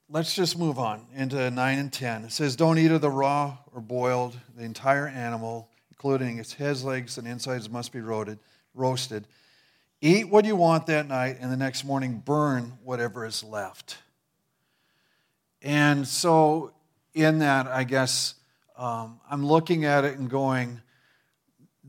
let's 0.08 0.34
just 0.34 0.58
move 0.58 0.78
on 0.78 1.06
into 1.14 1.50
9 1.50 1.78
and 1.78 1.92
10. 1.92 2.24
It 2.24 2.32
says, 2.32 2.56
Don't 2.56 2.78
eat 2.78 2.90
of 2.90 3.00
the 3.00 3.10
raw 3.10 3.58
or 3.72 3.80
boiled. 3.80 4.38
The 4.56 4.64
entire 4.64 5.06
animal, 5.06 5.68
including 5.90 6.38
its 6.38 6.54
heads, 6.54 6.84
legs, 6.84 7.18
and 7.18 7.28
insides, 7.28 7.70
must 7.70 7.92
be 7.92 8.00
roasted. 8.00 8.38
roasted. 8.74 9.26
Eat 10.00 10.28
what 10.28 10.44
you 10.44 10.56
want 10.56 10.86
that 10.86 11.08
night, 11.08 11.38
and 11.40 11.50
the 11.50 11.56
next 11.56 11.84
morning 11.84 12.22
burn 12.24 12.78
whatever 12.84 13.26
is 13.26 13.42
left. 13.42 13.98
And 15.60 16.06
so, 16.06 16.72
in 17.14 17.40
that, 17.40 17.66
I 17.66 17.82
guess 17.82 18.34
um, 18.76 19.20
I'm 19.28 19.44
looking 19.44 19.84
at 19.84 20.04
it 20.04 20.16
and 20.16 20.30
going, 20.30 20.80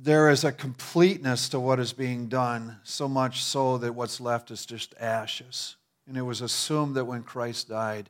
there 0.01 0.29
is 0.29 0.46
a 0.46 0.51
completeness 0.51 1.50
to 1.50 1.60
what 1.60 1.79
is 1.79 1.91
being 1.91 2.27
done, 2.27 2.77
so 2.84 3.10
much 3.10 3.44
so 3.44 3.77
that 3.79 3.94
what's 3.94 4.22
left 4.22 4.50
is 4.50 4.65
just 4.65 4.96
ashes. 4.98 5.75
And 6.08 6.15
it 6.18 6.22
was 6.22 6.39
assumed 6.41 6.96
that 6.96 7.06
when 7.06 7.22
Christ 7.22 7.68
died, 7.68 8.10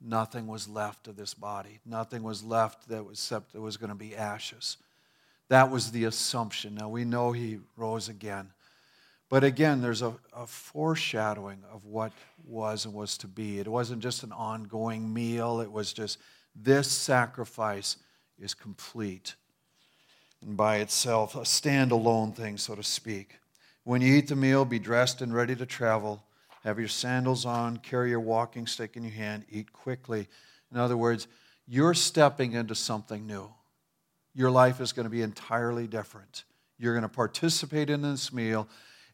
nothing 0.00 0.48
was 0.48 0.68
left 0.68 1.06
of 1.06 1.16
this 1.16 1.34
body. 1.34 1.78
Nothing 1.86 2.24
was 2.24 2.42
left 2.42 2.88
that 2.88 3.04
was 3.04 3.18
except 3.18 3.52
there 3.52 3.62
was 3.62 3.76
going 3.76 3.90
to 3.90 3.94
be 3.94 4.16
ashes. 4.16 4.76
That 5.48 5.70
was 5.70 5.92
the 5.92 6.04
assumption. 6.04 6.74
Now 6.74 6.88
we 6.88 7.04
know 7.04 7.30
he 7.30 7.60
rose 7.76 8.08
again. 8.08 8.50
But 9.28 9.44
again, 9.44 9.80
there's 9.80 10.02
a, 10.02 10.14
a, 10.34 10.46
foreshadowing 10.46 11.62
of 11.72 11.84
what 11.84 12.12
was 12.46 12.86
and 12.86 12.94
was 12.94 13.18
to 13.18 13.28
be. 13.28 13.60
It 13.60 13.68
wasn't 13.68 14.02
just 14.02 14.22
an 14.22 14.32
ongoing 14.32 15.12
meal, 15.12 15.60
it 15.60 15.70
was 15.70 15.92
just 15.92 16.18
this 16.56 16.90
sacrifice 16.90 17.98
is 18.38 18.54
complete 18.54 19.36
and 20.42 20.56
by 20.56 20.76
itself, 20.76 21.34
a 21.34 21.40
standalone 21.40 22.34
thing, 22.34 22.56
so 22.56 22.74
to 22.74 22.82
speak. 22.82 23.36
When 23.84 24.00
you 24.00 24.14
eat 24.14 24.28
the 24.28 24.36
meal, 24.36 24.64
be 24.64 24.78
dressed 24.78 25.22
and 25.22 25.34
ready 25.34 25.56
to 25.56 25.66
travel. 25.66 26.22
Have 26.64 26.78
your 26.78 26.88
sandals 26.88 27.46
on, 27.46 27.78
carry 27.78 28.10
your 28.10 28.20
walking 28.20 28.66
stick 28.66 28.96
in 28.96 29.02
your 29.02 29.12
hand, 29.12 29.44
eat 29.50 29.72
quickly. 29.72 30.28
In 30.70 30.78
other 30.78 30.96
words, 30.96 31.26
you're 31.66 31.94
stepping 31.94 32.52
into 32.52 32.74
something 32.74 33.26
new. 33.26 33.50
Your 34.34 34.50
life 34.50 34.80
is 34.80 34.92
going 34.92 35.04
to 35.04 35.10
be 35.10 35.22
entirely 35.22 35.86
different. 35.86 36.44
You're 36.78 36.94
going 36.94 37.02
to 37.02 37.08
participate 37.08 37.90
in 37.90 38.02
this 38.02 38.32
meal, 38.32 38.68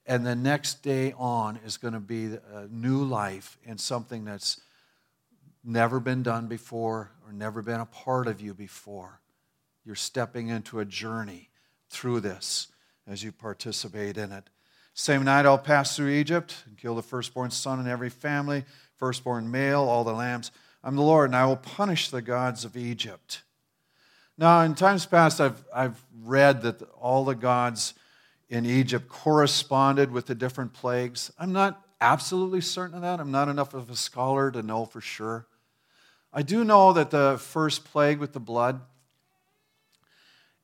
and 0.07 0.27
the 0.27 0.35
next 0.35 0.83
day 0.83 1.15
on 1.17 1.59
is 1.65 1.77
going 1.77 1.95
to 1.95 2.01
be 2.01 2.37
a 2.53 2.67
new 2.69 3.05
life 3.05 3.57
and 3.67 3.81
something 3.81 4.25
that's 4.25 4.61
never 5.65 5.99
been 5.99 6.23
done 6.23 6.47
before 6.47 7.11
or 7.25 7.33
never 7.33 7.63
been 7.63 7.81
a 7.81 7.87
part 7.87 8.27
of 8.27 8.41
you 8.41 8.53
before. 8.53 9.21
You're 9.85 9.95
stepping 9.95 10.49
into 10.49 10.81
a 10.81 10.85
journey 10.85 11.51
through 11.91 12.21
this 12.21 12.69
as 13.07 13.23
you 13.23 13.33
participate 13.33 14.17
in 14.17 14.33
it. 14.33 14.49
Same 14.95 15.25
night 15.25 15.45
I'll 15.45 15.59
pass 15.59 15.97
through 15.97 16.11
Egypt 16.11 16.63
and 16.67 16.79
kill 16.79 16.95
the 16.95 17.03
firstborn 17.03 17.51
son 17.51 17.81
in 17.81 17.89
every 17.89 18.11
family, 18.11 18.65
firstborn 18.97 19.51
male, 19.51 19.83
all 19.83 20.05
the 20.05 20.13
lambs. 20.13 20.53
I'm 20.83 20.97
the 20.97 21.03
Lord, 21.03 21.31
and 21.31 21.37
I 21.37 21.47
will 21.47 21.57
punish 21.57 22.11
the 22.11 22.23
gods 22.23 22.65
of 22.65 22.77
Egypt. 22.77 23.43
Now, 24.39 24.61
in 24.61 24.75
times 24.75 25.07
past, 25.07 25.41
I've, 25.41 25.65
I've 25.75 26.03
read 26.23 26.63
that 26.63 26.83
all 27.01 27.25
the 27.25 27.35
gods 27.35 27.95
in 28.49 28.67
Egypt 28.67 29.09
corresponded 29.09 30.11
with 30.11 30.27
the 30.27 30.35
different 30.35 30.73
plagues. 30.73 31.33
I'm 31.39 31.53
not 31.53 31.83
absolutely 32.01 32.61
certain 32.61 32.97
of 32.97 33.03
that. 33.03 33.21
I'm 33.21 33.31
not 33.31 33.49
enough 33.49 33.75
of 33.75 33.91
a 33.91 33.97
scholar 33.97 34.51
to 34.51 34.63
know 34.63 34.85
for 34.85 35.01
sure. 35.01 35.47
I 36.33 36.43
do 36.43 36.65
know 36.65 36.93
that 36.93 37.11
the 37.11 37.39
first 37.41 37.85
plague 37.85 38.19
with 38.19 38.33
the 38.33 38.41
blood 38.41 38.81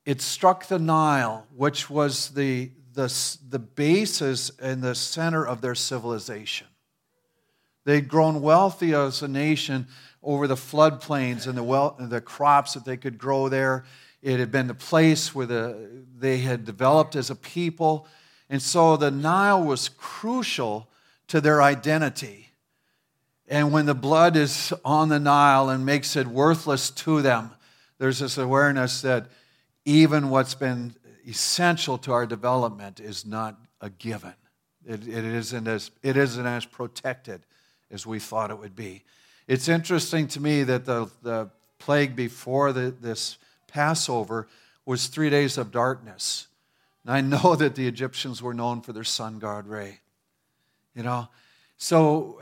it 0.05 0.21
struck 0.21 0.67
the 0.67 0.79
Nile, 0.79 1.45
which 1.55 1.89
was 1.89 2.29
the, 2.29 2.71
the, 2.93 3.37
the 3.49 3.59
basis 3.59 4.51
and 4.59 4.81
the 4.81 4.95
center 4.95 5.45
of 5.45 5.61
their 5.61 5.75
civilization. 5.75 6.67
They'd 7.83 8.07
grown 8.07 8.41
wealthy 8.41 8.93
as 8.93 9.21
a 9.21 9.27
nation 9.27 9.87
over 10.23 10.47
the 10.47 10.55
floodplains 10.55 11.47
and 11.47 11.57
the, 11.57 11.63
well, 11.63 11.95
the 11.99 12.21
crops 12.21 12.73
that 12.73 12.85
they 12.85 12.97
could 12.97 13.17
grow 13.17 13.49
there. 13.49 13.85
It 14.21 14.39
had 14.39 14.51
been 14.51 14.67
the 14.67 14.75
place 14.75 15.33
where 15.33 15.47
the, 15.47 15.89
they 16.17 16.39
had 16.39 16.63
developed 16.63 17.15
as 17.15 17.29
a 17.29 17.35
people. 17.35 18.07
And 18.49 18.61
so 18.61 18.97
the 18.97 19.09
Nile 19.09 19.63
was 19.63 19.89
crucial 19.89 20.89
to 21.27 21.41
their 21.41 21.61
identity. 21.61 22.49
And 23.47 23.71
when 23.71 23.85
the 23.85 23.95
blood 23.95 24.35
is 24.35 24.73
on 24.85 25.09
the 25.09 25.19
Nile 25.19 25.69
and 25.69 25.85
makes 25.85 26.15
it 26.15 26.27
worthless 26.27 26.91
to 26.91 27.21
them, 27.21 27.51
there's 27.97 28.19
this 28.19 28.37
awareness 28.37 29.01
that 29.01 29.27
even 29.85 30.29
what's 30.29 30.55
been 30.55 30.95
essential 31.27 31.97
to 31.99 32.11
our 32.11 32.25
development 32.25 32.99
is 32.99 33.25
not 33.25 33.57
a 33.79 33.89
given. 33.89 34.33
It, 34.85 35.07
it, 35.07 35.25
isn't 35.25 35.67
as, 35.67 35.91
it 36.01 36.17
isn't 36.17 36.45
as 36.45 36.65
protected 36.65 37.41
as 37.91 38.05
we 38.05 38.19
thought 38.19 38.51
it 38.51 38.57
would 38.57 38.75
be. 38.75 39.03
It's 39.47 39.67
interesting 39.67 40.27
to 40.29 40.39
me 40.39 40.63
that 40.63 40.85
the, 40.85 41.09
the 41.21 41.49
plague 41.77 42.15
before 42.15 42.73
the, 42.73 42.91
this 42.91 43.37
Passover 43.67 44.47
was 44.85 45.07
three 45.07 45.29
days 45.29 45.57
of 45.57 45.71
darkness. 45.71 46.47
And 47.03 47.13
I 47.13 47.21
know 47.21 47.55
that 47.59 47.75
the 47.75 47.87
Egyptians 47.87 48.41
were 48.41 48.53
known 48.53 48.81
for 48.81 48.93
their 48.93 49.03
sun 49.03 49.39
god 49.39 49.67
Ra. 49.67 49.87
You 50.95 51.03
know, 51.03 51.29
so 51.77 52.39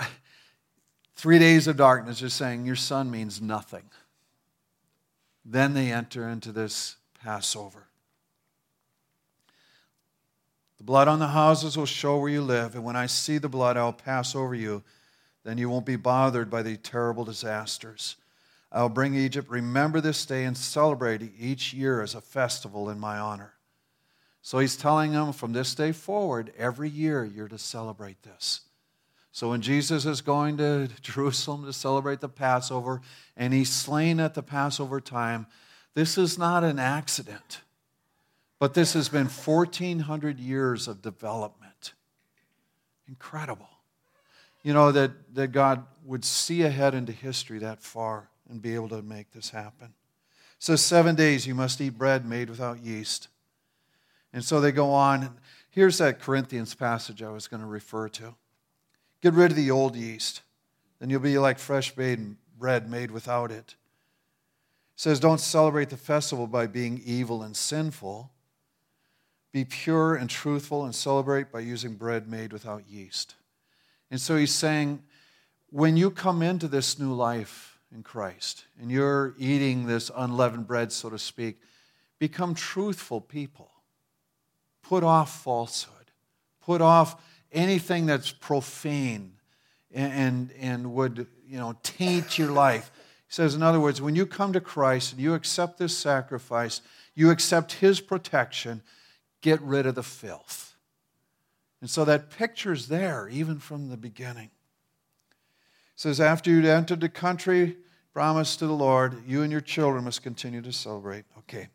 three 1.15 1.39
days 1.39 1.67
of 1.67 1.77
darkness 1.77 2.21
is 2.21 2.33
saying 2.33 2.65
your 2.65 2.75
sun 2.75 3.11
means 3.11 3.41
nothing. 3.41 3.83
Then 5.45 5.73
they 5.73 5.91
enter 5.91 6.27
into 6.27 6.51
this 6.51 6.97
Passover. 7.21 7.87
The 10.77 10.83
blood 10.83 11.07
on 11.07 11.19
the 11.19 11.27
houses 11.27 11.77
will 11.77 11.85
show 11.85 12.17
where 12.17 12.29
you 12.29 12.41
live, 12.41 12.75
and 12.75 12.83
when 12.83 12.95
I 12.95 13.05
see 13.05 13.37
the 13.37 13.49
blood, 13.49 13.75
I'll 13.75 13.93
pass 13.93 14.33
over 14.33 14.55
you. 14.55 14.83
Then 15.43 15.57
you 15.57 15.69
won't 15.69 15.85
be 15.85 15.97
bothered 15.97 16.49
by 16.49 16.63
the 16.63 16.77
terrible 16.77 17.25
disasters. 17.25 18.15
I'll 18.71 18.89
bring 18.89 19.15
Egypt. 19.15 19.49
Remember 19.49 19.99
this 19.99 20.25
day 20.25 20.45
and 20.45 20.55
celebrate 20.55 21.33
each 21.37 21.73
year 21.73 22.01
as 22.01 22.15
a 22.15 22.21
festival 22.21 22.89
in 22.89 22.99
my 22.99 23.17
honor. 23.17 23.53
So 24.41 24.59
he's 24.59 24.77
telling 24.77 25.11
them 25.11 25.33
from 25.33 25.53
this 25.53 25.75
day 25.75 25.91
forward, 25.91 26.53
every 26.57 26.89
year 26.89 27.25
you're 27.25 27.47
to 27.47 27.57
celebrate 27.57 28.23
this. 28.23 28.61
So 29.31 29.49
when 29.49 29.61
Jesus 29.61 30.05
is 30.05 30.21
going 30.21 30.57
to 30.57 30.89
Jerusalem 31.01 31.65
to 31.65 31.73
celebrate 31.73 32.21
the 32.21 32.29
Passover, 32.29 33.01
and 33.35 33.53
he's 33.53 33.71
slain 33.71 34.19
at 34.19 34.33
the 34.33 34.43
Passover 34.43 35.01
time, 35.01 35.47
this 35.95 36.17
is 36.17 36.37
not 36.37 36.63
an 36.63 36.79
accident, 36.79 37.61
but 38.59 38.73
this 38.73 38.93
has 38.93 39.09
been 39.09 39.27
1,400 39.27 40.39
years 40.39 40.87
of 40.87 41.01
development. 41.01 41.93
Incredible. 43.07 43.69
You 44.63 44.73
know, 44.73 44.91
that, 44.91 45.35
that 45.35 45.47
God 45.51 45.85
would 46.05 46.25
see 46.25 46.63
ahead 46.63 46.93
into 46.93 47.11
history 47.11 47.59
that 47.59 47.81
far 47.81 48.29
and 48.49 48.61
be 48.61 48.75
able 48.75 48.89
to 48.89 49.01
make 49.01 49.31
this 49.31 49.49
happen. 49.49 49.93
So, 50.59 50.75
seven 50.75 51.15
days 51.15 51.47
you 51.47 51.55
must 51.55 51.79
eat 51.79 51.97
bread 51.97 52.25
made 52.25 52.49
without 52.49 52.83
yeast. 52.83 53.29
And 54.33 54.43
so 54.43 54.59
they 54.59 54.71
go 54.71 54.91
on. 54.91 55.37
Here's 55.69 55.97
that 55.99 56.19
Corinthians 56.19 56.75
passage 56.75 57.23
I 57.23 57.29
was 57.29 57.47
going 57.47 57.61
to 57.61 57.67
refer 57.67 58.09
to. 58.09 58.35
Get 59.21 59.33
rid 59.33 59.51
of 59.51 59.57
the 59.57 59.71
old 59.71 59.95
yeast, 59.95 60.41
then 60.99 61.09
you'll 61.09 61.21
be 61.21 61.39
like 61.39 61.59
fresh 61.59 61.93
bread 61.93 62.89
made 62.89 63.11
without 63.11 63.51
it 63.51 63.75
says, 64.99 65.17
Don't 65.17 65.39
celebrate 65.39 65.89
the 65.89 65.95
festival 65.95 66.45
by 66.45 66.67
being 66.67 67.01
evil 67.05 67.41
and 67.41 67.55
sinful, 67.55 68.29
be 69.53 69.63
pure 69.63 70.15
and 70.15 70.29
truthful 70.29 70.83
and 70.83 70.93
celebrate 70.93 71.53
by 71.53 71.61
using 71.61 71.95
bread 71.95 72.27
made 72.27 72.51
without 72.51 72.83
yeast. 72.85 73.35
And 74.11 74.19
so 74.19 74.35
he's 74.35 74.53
saying, 74.53 75.01
when 75.69 75.95
you 75.95 76.11
come 76.11 76.41
into 76.41 76.67
this 76.67 76.99
new 76.99 77.13
life 77.13 77.79
in 77.95 78.03
Christ 78.03 78.65
and 78.81 78.91
you're 78.91 79.35
eating 79.37 79.87
this 79.87 80.11
unleavened 80.13 80.67
bread, 80.67 80.91
so 80.91 81.09
to 81.09 81.17
speak, 81.17 81.61
become 82.19 82.53
truthful 82.53 83.21
people. 83.21 83.71
Put 84.81 85.05
off 85.05 85.43
falsehood. 85.43 86.11
Put 86.61 86.81
off 86.81 87.21
anything 87.53 88.05
that's 88.05 88.31
profane 88.31 89.31
and, 89.93 90.11
and, 90.11 90.51
and 90.59 90.93
would 90.93 91.25
you 91.47 91.57
know, 91.57 91.77
taint 91.83 92.37
your 92.37 92.51
life. 92.51 92.91
He 93.29 93.35
says, 93.35 93.53
in 93.53 93.61
other 93.61 93.79
words, 93.79 94.01
when 94.01 94.15
you 94.15 94.25
come 94.25 94.53
to 94.53 94.59
Christ 94.59 95.13
and 95.13 95.21
you 95.21 95.35
accept 95.35 95.77
this 95.77 95.95
sacrifice, 95.95 96.81
you 97.13 97.29
accept 97.29 97.73
his 97.73 98.01
protection, 98.01 98.81
get 99.41 99.61
rid 99.61 99.85
of 99.85 99.93
the 99.93 100.03
filth. 100.03 100.75
And 101.79 101.89
so 101.89 102.03
that 102.05 102.31
picture's 102.31 102.87
there, 102.87 103.29
even 103.29 103.59
from 103.59 103.89
the 103.89 103.97
beginning. 103.97 104.45
It 104.45 106.01
says, 106.01 106.19
after 106.19 106.49
you'd 106.49 106.65
entered 106.65 107.01
the 107.01 107.09
country 107.09 107.77
promised 108.13 108.59
to 108.59 108.67
the 108.67 108.73
Lord, 108.73 109.23
you 109.27 109.43
and 109.43 109.51
your 109.51 109.61
children 109.61 110.05
must 110.05 110.23
continue 110.23 110.61
to 110.63 110.73
celebrate. 110.73 111.25
Okay. 111.37 111.61
It 111.61 111.69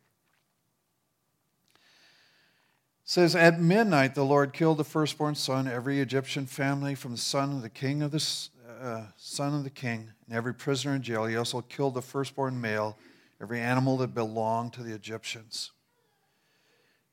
says, 3.05 3.37
At 3.37 3.61
midnight 3.61 4.15
the 4.15 4.25
Lord 4.25 4.53
killed 4.53 4.79
the 4.79 4.85
firstborn 4.85 5.37
son, 5.37 5.69
every 5.69 6.01
Egyptian 6.01 6.47
family 6.47 6.95
from 6.95 7.13
the 7.13 7.19
son 7.19 7.53
of 7.53 7.63
the 7.63 7.71
king 7.71 8.03
of 8.03 8.11
the 8.11 8.19
uh, 8.81 9.03
son 9.17 9.55
of 9.55 9.65
the 9.65 9.71
king, 9.71 10.11
and 10.27 10.37
every 10.37 10.55
prisoner 10.55 10.95
in 10.95 11.03
jail. 11.03 11.27
He 11.27 11.37
also 11.37 11.61
killed 11.61 11.95
the 11.95 12.03
firstborn 12.03 12.61
male, 12.61 12.99
every 13.41 13.61
animal 13.61 13.97
that 13.99 14.15
belonged 14.15 14.73
to 14.75 14.83
the 14.83 14.95
Egyptians. 14.95 15.71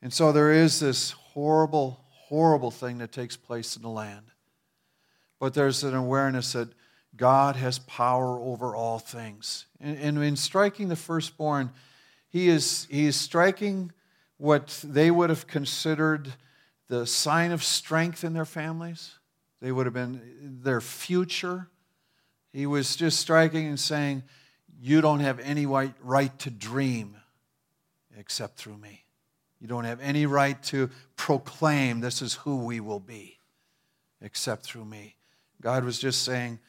And 0.01 0.11
so 0.11 0.31
there 0.31 0.51
is 0.51 0.79
this 0.79 1.11
horrible, 1.11 2.03
horrible 2.09 2.71
thing 2.71 2.97
that 2.99 3.11
takes 3.11 3.37
place 3.37 3.75
in 3.75 3.81
the 3.81 3.89
land. 3.89 4.25
But 5.39 5.53
there's 5.53 5.83
an 5.83 5.95
awareness 5.95 6.53
that 6.53 6.69
God 7.15 7.55
has 7.55 7.79
power 7.79 8.39
over 8.39 8.75
all 8.75 8.99
things. 8.99 9.65
And, 9.79 9.97
and 9.97 10.23
in 10.23 10.35
striking 10.35 10.87
the 10.87 10.95
firstborn, 10.95 11.71
he 12.29 12.47
is, 12.47 12.87
he 12.89 13.05
is 13.05 13.15
striking 13.15 13.91
what 14.37 14.79
they 14.83 15.11
would 15.11 15.29
have 15.29 15.45
considered 15.47 16.33
the 16.87 17.05
sign 17.05 17.51
of 17.51 17.63
strength 17.63 18.23
in 18.23 18.33
their 18.33 18.45
families. 18.45 19.15
They 19.61 19.71
would 19.71 19.85
have 19.85 19.93
been 19.93 20.59
their 20.63 20.81
future. 20.81 21.67
He 22.51 22.65
was 22.65 22.95
just 22.95 23.19
striking 23.19 23.67
and 23.67 23.79
saying, 23.79 24.23
You 24.81 25.01
don't 25.01 25.19
have 25.19 25.39
any 25.39 25.65
right 25.65 26.37
to 26.39 26.49
dream 26.49 27.15
except 28.17 28.57
through 28.57 28.77
me. 28.77 29.05
You 29.59 29.67
don't 29.67 29.83
have 29.83 30.01
any 30.01 30.25
right 30.25 30.61
to 30.63 30.89
proclaim 31.15 31.99
this 31.99 32.21
is 32.21 32.33
who 32.33 32.57
we 32.65 32.79
will 32.79 32.99
be 32.99 33.37
except 34.21 34.63
through 34.63 34.85
me. 34.85 35.15
God 35.61 35.83
was 35.83 35.99
just 35.99 36.23
saying, 36.23 36.59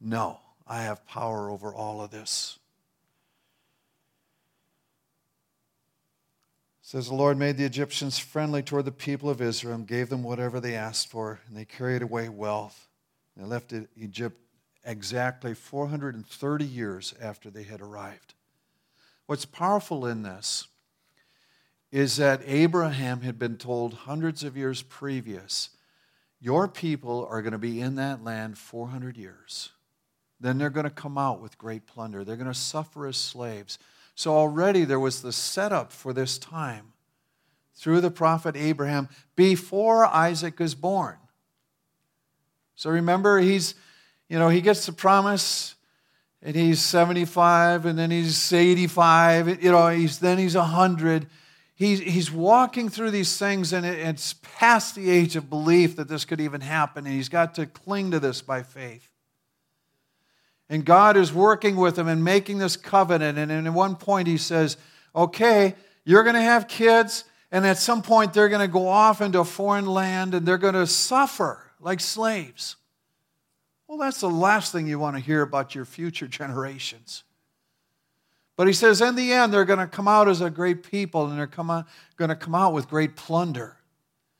No, 0.00 0.40
I 0.66 0.82
have 0.82 1.06
power 1.06 1.50
over 1.50 1.74
all 1.74 2.02
of 2.02 2.10
this. 2.10 2.58
It 6.79 6.79
says 6.90 7.06
the 7.06 7.14
Lord 7.14 7.38
made 7.38 7.56
the 7.56 7.64
Egyptians 7.64 8.18
friendly 8.18 8.64
toward 8.64 8.84
the 8.84 8.90
people 8.90 9.30
of 9.30 9.40
Israel 9.40 9.76
and 9.76 9.86
gave 9.86 10.08
them 10.08 10.24
whatever 10.24 10.58
they 10.58 10.74
asked 10.74 11.08
for, 11.08 11.38
and 11.46 11.56
they 11.56 11.64
carried 11.64 12.02
away 12.02 12.28
wealth. 12.28 12.88
They 13.36 13.44
left 13.44 13.72
Egypt 13.96 14.36
exactly 14.84 15.54
430 15.54 16.64
years 16.64 17.14
after 17.22 17.48
they 17.48 17.62
had 17.62 17.80
arrived. 17.80 18.34
What's 19.26 19.44
powerful 19.44 20.04
in 20.04 20.24
this 20.24 20.66
is 21.92 22.16
that 22.16 22.42
Abraham 22.44 23.20
had 23.20 23.38
been 23.38 23.56
told 23.56 23.94
hundreds 23.94 24.42
of 24.42 24.56
years 24.56 24.82
previous, 24.82 25.70
Your 26.40 26.66
people 26.66 27.24
are 27.30 27.40
going 27.40 27.52
to 27.52 27.58
be 27.58 27.80
in 27.80 27.94
that 27.94 28.24
land 28.24 28.58
400 28.58 29.16
years. 29.16 29.70
Then 30.40 30.58
they're 30.58 30.70
going 30.70 30.82
to 30.82 30.90
come 30.90 31.18
out 31.18 31.40
with 31.40 31.56
great 31.56 31.86
plunder. 31.86 32.24
They're 32.24 32.34
going 32.34 32.48
to 32.48 32.54
suffer 32.54 33.06
as 33.06 33.16
slaves. 33.16 33.78
So 34.20 34.36
already 34.36 34.84
there 34.84 35.00
was 35.00 35.22
the 35.22 35.32
setup 35.32 35.92
for 35.92 36.12
this 36.12 36.36
time 36.36 36.92
through 37.74 38.02
the 38.02 38.10
prophet 38.10 38.54
Abraham 38.54 39.08
before 39.34 40.04
Isaac 40.04 40.60
is 40.60 40.74
born. 40.74 41.16
So 42.74 42.90
remember, 42.90 43.38
he's, 43.38 43.74
you 44.28 44.38
know, 44.38 44.50
he 44.50 44.60
gets 44.60 44.84
the 44.84 44.92
promise 44.92 45.74
and 46.42 46.54
he's 46.54 46.82
75 46.82 47.86
and 47.86 47.98
then 47.98 48.10
he's 48.10 48.52
85, 48.52 49.64
you 49.64 49.70
know, 49.70 49.88
he's, 49.88 50.18
then 50.18 50.36
he's 50.36 50.54
100 50.54 51.26
he's, 51.74 52.00
he's 52.00 52.30
walking 52.30 52.90
through 52.90 53.10
these 53.10 53.38
things, 53.38 53.72
and 53.72 53.86
it's 53.86 54.34
past 54.42 54.94
the 54.94 55.10
age 55.10 55.34
of 55.34 55.48
belief 55.48 55.96
that 55.96 56.08
this 56.08 56.26
could 56.26 56.42
even 56.42 56.60
happen, 56.60 57.06
and 57.06 57.14
he's 57.14 57.30
got 57.30 57.54
to 57.54 57.64
cling 57.64 58.10
to 58.10 58.20
this 58.20 58.42
by 58.42 58.62
faith. 58.62 59.09
And 60.70 60.84
God 60.84 61.16
is 61.16 61.32
working 61.32 61.76
with 61.76 61.98
him 61.98 62.08
and 62.08 62.24
making 62.24 62.58
this 62.58 62.76
covenant. 62.76 63.36
And 63.36 63.50
at 63.50 63.72
one 63.72 63.96
point, 63.96 64.28
he 64.28 64.38
says, 64.38 64.78
Okay, 65.14 65.74
you're 66.04 66.22
going 66.22 66.36
to 66.36 66.40
have 66.40 66.68
kids, 66.68 67.24
and 67.52 67.66
at 67.66 67.78
some 67.78 68.02
point, 68.02 68.32
they're 68.32 68.48
going 68.48 68.66
to 68.66 68.72
go 68.72 68.86
off 68.86 69.20
into 69.20 69.40
a 69.40 69.44
foreign 69.44 69.86
land 69.86 70.34
and 70.34 70.46
they're 70.46 70.58
going 70.58 70.74
to 70.74 70.86
suffer 70.86 71.70
like 71.80 72.00
slaves. 72.00 72.76
Well, 73.88 73.98
that's 73.98 74.20
the 74.20 74.30
last 74.30 74.70
thing 74.70 74.86
you 74.86 75.00
want 75.00 75.16
to 75.16 75.22
hear 75.22 75.42
about 75.42 75.74
your 75.74 75.84
future 75.84 76.28
generations. 76.28 77.24
But 78.56 78.66
he 78.66 78.72
says, 78.72 79.00
in 79.00 79.16
the 79.16 79.32
end, 79.32 79.52
they're 79.52 79.64
going 79.64 79.78
to 79.78 79.86
come 79.86 80.06
out 80.06 80.28
as 80.28 80.40
a 80.40 80.50
great 80.50 80.82
people 80.82 81.26
and 81.26 81.38
they're 81.38 81.46
come 81.46 81.84
going 82.16 82.28
to 82.28 82.36
come 82.36 82.54
out 82.54 82.72
with 82.72 82.88
great 82.88 83.16
plunder. 83.16 83.78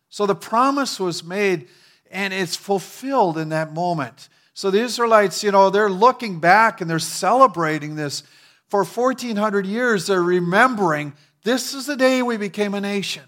So 0.09 0.27
the 0.27 0.35
promise 0.35 1.01
was 1.01 1.25
made 1.25 1.69
and 2.11 2.35
it's 2.35 2.55
fulfilled 2.55 3.39
in 3.39 3.49
that 3.49 3.73
moment. 3.73 4.29
So 4.55 4.71
the 4.71 4.81
Israelites, 4.81 5.43
you 5.43 5.53
know, 5.53 5.71
they're 5.71 5.91
looking 5.91 6.41
back 6.41 6.81
and 6.81 6.91
they're 6.91 6.99
celebrating 6.99 7.95
this. 7.95 8.23
For 8.69 8.85
1400 8.85 9.67
years, 9.67 10.07
they're 10.07 10.23
remembering 10.23 11.15
this 11.43 11.75
is 11.75 11.87
the 11.87 11.97
day 11.97 12.23
we 12.23 12.37
became 12.37 12.75
a 12.75 12.81
nation. 12.81 13.25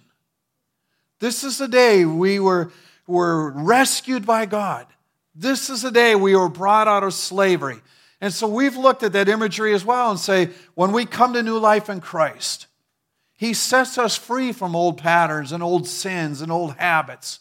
This 1.20 1.44
is 1.44 1.58
the 1.58 1.68
day 1.68 2.04
we 2.04 2.38
were, 2.38 2.72
were 3.06 3.50
rescued 3.50 4.26
by 4.26 4.46
God. 4.46 4.87
This 5.35 5.70
is 5.70 5.82
the 5.82 5.90
day 5.90 6.14
we 6.14 6.37
were 6.37 6.48
brought 6.48 6.88
out 6.88 7.04
of 7.04 7.14
slavery. 7.14 7.80
And 8.20 8.32
so 8.32 8.46
we've 8.46 8.76
looked 8.76 9.02
at 9.02 9.12
that 9.14 9.28
imagery 9.28 9.74
as 9.74 9.85
well 9.85 10.11
and 10.11 10.20
say, 10.20 10.50
when 10.74 10.92
we 10.92 11.06
come 11.06 11.32
to 11.32 11.42
new 11.42 11.58
life 11.58 11.88
in 11.88 12.00
Christ, 12.00 12.66
He 13.35 13.54
sets 13.54 13.98
us 13.98 14.16
free 14.16 14.52
from 14.52 14.76
old 14.76 14.98
patterns 14.98 15.50
and 15.50 15.62
old 15.62 15.88
sins 15.88 16.40
and 16.40 16.52
old 16.52 16.74
habits. 16.76 17.40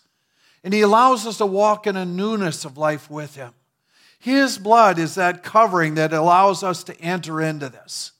And 0.63 0.73
He 0.73 0.81
allows 0.81 1.27
us 1.27 1.37
to 1.37 1.45
walk 1.45 1.85
in 1.85 1.95
a 1.95 2.05
newness 2.05 2.65
of 2.65 2.77
life 2.77 3.11
with 3.11 3.35
Him. 3.35 3.53
His 4.21 4.59
blood 4.59 4.99
is 4.99 5.15
that 5.15 5.41
covering 5.41 5.95
that 5.95 6.13
allows 6.13 6.61
us 6.61 6.83
to 6.83 7.01
enter 7.01 7.41
into 7.41 7.69
this. 7.69 8.11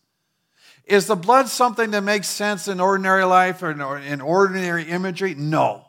Is 0.83 1.05
the 1.05 1.15
blood 1.15 1.47
something 1.47 1.91
that 1.91 2.01
makes 2.01 2.27
sense 2.27 2.67
in 2.67 2.79
ordinary 2.79 3.23
life 3.23 3.61
or 3.61 3.69
in 3.99 4.19
ordinary 4.19 4.85
imagery? 4.85 5.35
No. 5.35 5.85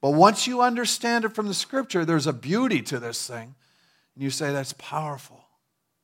But 0.00 0.12
once 0.12 0.46
you 0.46 0.62
understand 0.62 1.26
it 1.26 1.34
from 1.34 1.46
the 1.46 1.52
scripture, 1.52 2.06
there's 2.06 2.26
a 2.26 2.32
beauty 2.32 2.80
to 2.84 2.98
this 2.98 3.26
thing. 3.26 3.54
And 4.14 4.24
you 4.24 4.30
say, 4.30 4.50
that's 4.50 4.72
powerful. 4.72 5.44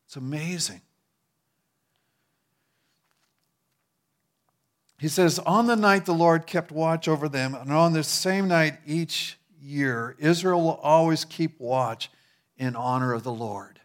It's 0.04 0.16
amazing. 0.16 0.82
He 4.98 5.08
says, 5.08 5.38
On 5.38 5.66
the 5.66 5.76
night 5.76 6.04
the 6.04 6.12
Lord 6.12 6.46
kept 6.46 6.70
watch 6.70 7.08
over 7.08 7.26
them, 7.26 7.54
and 7.54 7.72
on 7.72 7.94
this 7.94 8.06
same 8.06 8.48
night 8.48 8.74
each 8.86 9.38
year, 9.62 10.14
Israel 10.18 10.60
will 10.60 10.80
always 10.82 11.24
keep 11.24 11.58
watch 11.58 12.10
in 12.60 12.76
honor 12.76 13.14
of 13.14 13.24
the 13.24 13.32
Lord. 13.32 13.80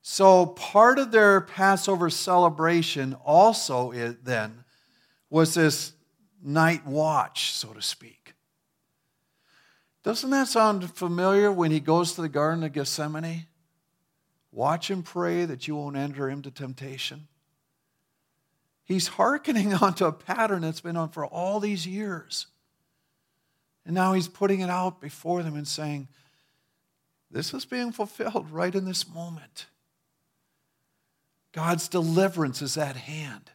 So, 0.00 0.46
part 0.46 0.98
of 0.98 1.12
their 1.12 1.42
Passover 1.42 2.08
celebration 2.08 3.14
also 3.22 3.92
then 4.22 4.64
was 5.28 5.52
this 5.52 5.92
night 6.42 6.86
watch, 6.86 7.52
so 7.52 7.74
to 7.74 7.82
speak. 7.82 8.32
Doesn't 10.02 10.30
that 10.30 10.48
sound 10.48 10.90
familiar 10.96 11.52
when 11.52 11.70
he 11.70 11.80
goes 11.80 12.14
to 12.14 12.22
the 12.22 12.30
Garden 12.30 12.64
of 12.64 12.72
Gethsemane? 12.72 13.46
Watch 14.50 14.88
and 14.88 15.04
pray 15.04 15.44
that 15.44 15.68
you 15.68 15.76
won't 15.76 15.96
enter 15.96 16.30
into 16.30 16.50
temptation. 16.50 17.28
He's 18.84 19.08
hearkening 19.08 19.74
onto 19.82 20.06
a 20.06 20.12
pattern 20.12 20.62
that's 20.62 20.80
been 20.80 20.96
on 20.96 21.10
for 21.10 21.26
all 21.26 21.60
these 21.60 21.86
years. 21.86 22.46
And 23.84 23.94
now 23.94 24.14
he's 24.14 24.28
putting 24.28 24.60
it 24.60 24.70
out 24.70 25.02
before 25.02 25.42
them 25.42 25.56
and 25.56 25.68
saying, 25.68 26.08
This 27.30 27.52
is 27.52 27.64
being 27.64 27.92
fulfilled 27.92 28.50
right 28.50 28.74
in 28.74 28.84
this 28.84 29.08
moment. 29.08 29.66
God's 31.52 31.88
deliverance 31.88 32.62
is 32.62 32.76
at 32.76 32.96
hand. 32.96 33.50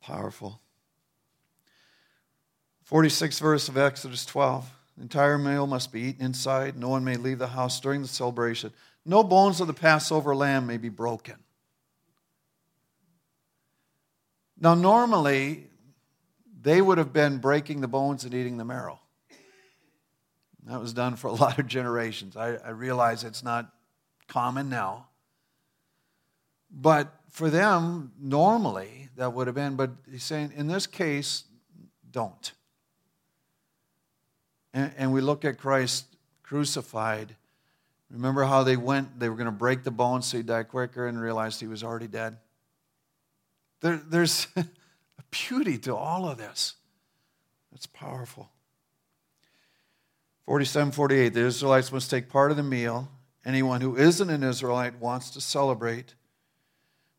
Powerful. 0.00 0.60
46th 2.90 3.40
verse 3.40 3.68
of 3.68 3.78
Exodus 3.78 4.24
12. 4.26 4.70
The 4.96 5.02
entire 5.02 5.38
meal 5.38 5.66
must 5.66 5.92
be 5.92 6.02
eaten 6.02 6.24
inside. 6.24 6.76
No 6.76 6.88
one 6.88 7.04
may 7.04 7.16
leave 7.16 7.38
the 7.38 7.48
house 7.48 7.80
during 7.80 8.02
the 8.02 8.08
celebration. 8.08 8.72
No 9.04 9.24
bones 9.24 9.60
of 9.60 9.66
the 9.66 9.74
Passover 9.74 10.34
lamb 10.34 10.66
may 10.66 10.76
be 10.76 10.88
broken. 10.88 11.36
Now, 14.60 14.74
normally, 14.74 15.66
they 16.60 16.80
would 16.80 16.98
have 16.98 17.12
been 17.12 17.38
breaking 17.38 17.80
the 17.80 17.88
bones 17.88 18.24
and 18.24 18.34
eating 18.34 18.58
the 18.58 18.64
marrow. 18.64 19.00
That 20.66 20.80
was 20.80 20.92
done 20.92 21.16
for 21.16 21.28
a 21.28 21.32
lot 21.44 21.58
of 21.58 21.66
generations. 21.66 22.36
I, 22.36 22.56
I 22.56 22.70
realize 22.70 23.24
it's 23.24 23.42
not 23.42 23.72
common 24.28 24.68
now. 24.68 25.08
But 26.70 27.12
for 27.30 27.50
them, 27.50 28.12
normally, 28.20 29.08
that 29.16 29.32
would 29.32 29.46
have 29.46 29.56
been. 29.56 29.76
But 29.76 29.90
he's 30.10 30.24
saying, 30.24 30.52
in 30.56 30.68
this 30.68 30.86
case, 30.86 31.44
don't. 32.10 32.52
And, 34.72 34.92
and 34.96 35.12
we 35.12 35.20
look 35.20 35.44
at 35.44 35.58
Christ 35.58 36.06
crucified. 36.42 37.36
Remember 38.10 38.44
how 38.44 38.62
they 38.62 38.76
went, 38.76 39.18
they 39.18 39.28
were 39.28 39.36
going 39.36 39.46
to 39.46 39.52
break 39.52 39.84
the 39.84 39.90
bones 39.90 40.26
so 40.26 40.36
he'd 40.36 40.46
die 40.46 40.62
quicker 40.62 41.06
and 41.06 41.20
realized 41.20 41.60
he 41.60 41.66
was 41.66 41.82
already 41.82 42.08
dead? 42.08 42.36
There, 43.80 44.00
there's 44.06 44.46
a 44.56 44.64
beauty 45.30 45.78
to 45.78 45.96
all 45.96 46.28
of 46.28 46.38
this. 46.38 46.74
That's 47.70 47.86
powerful. 47.86 48.50
47 50.46 50.92
48, 50.92 51.34
the 51.34 51.40
Israelites 51.40 51.92
must 51.92 52.10
take 52.10 52.28
part 52.28 52.50
of 52.50 52.56
the 52.56 52.62
meal. 52.62 53.08
Anyone 53.44 53.80
who 53.80 53.96
isn't 53.96 54.30
an 54.30 54.42
Israelite 54.42 54.98
wants 55.00 55.30
to 55.30 55.40
celebrate 55.40 56.14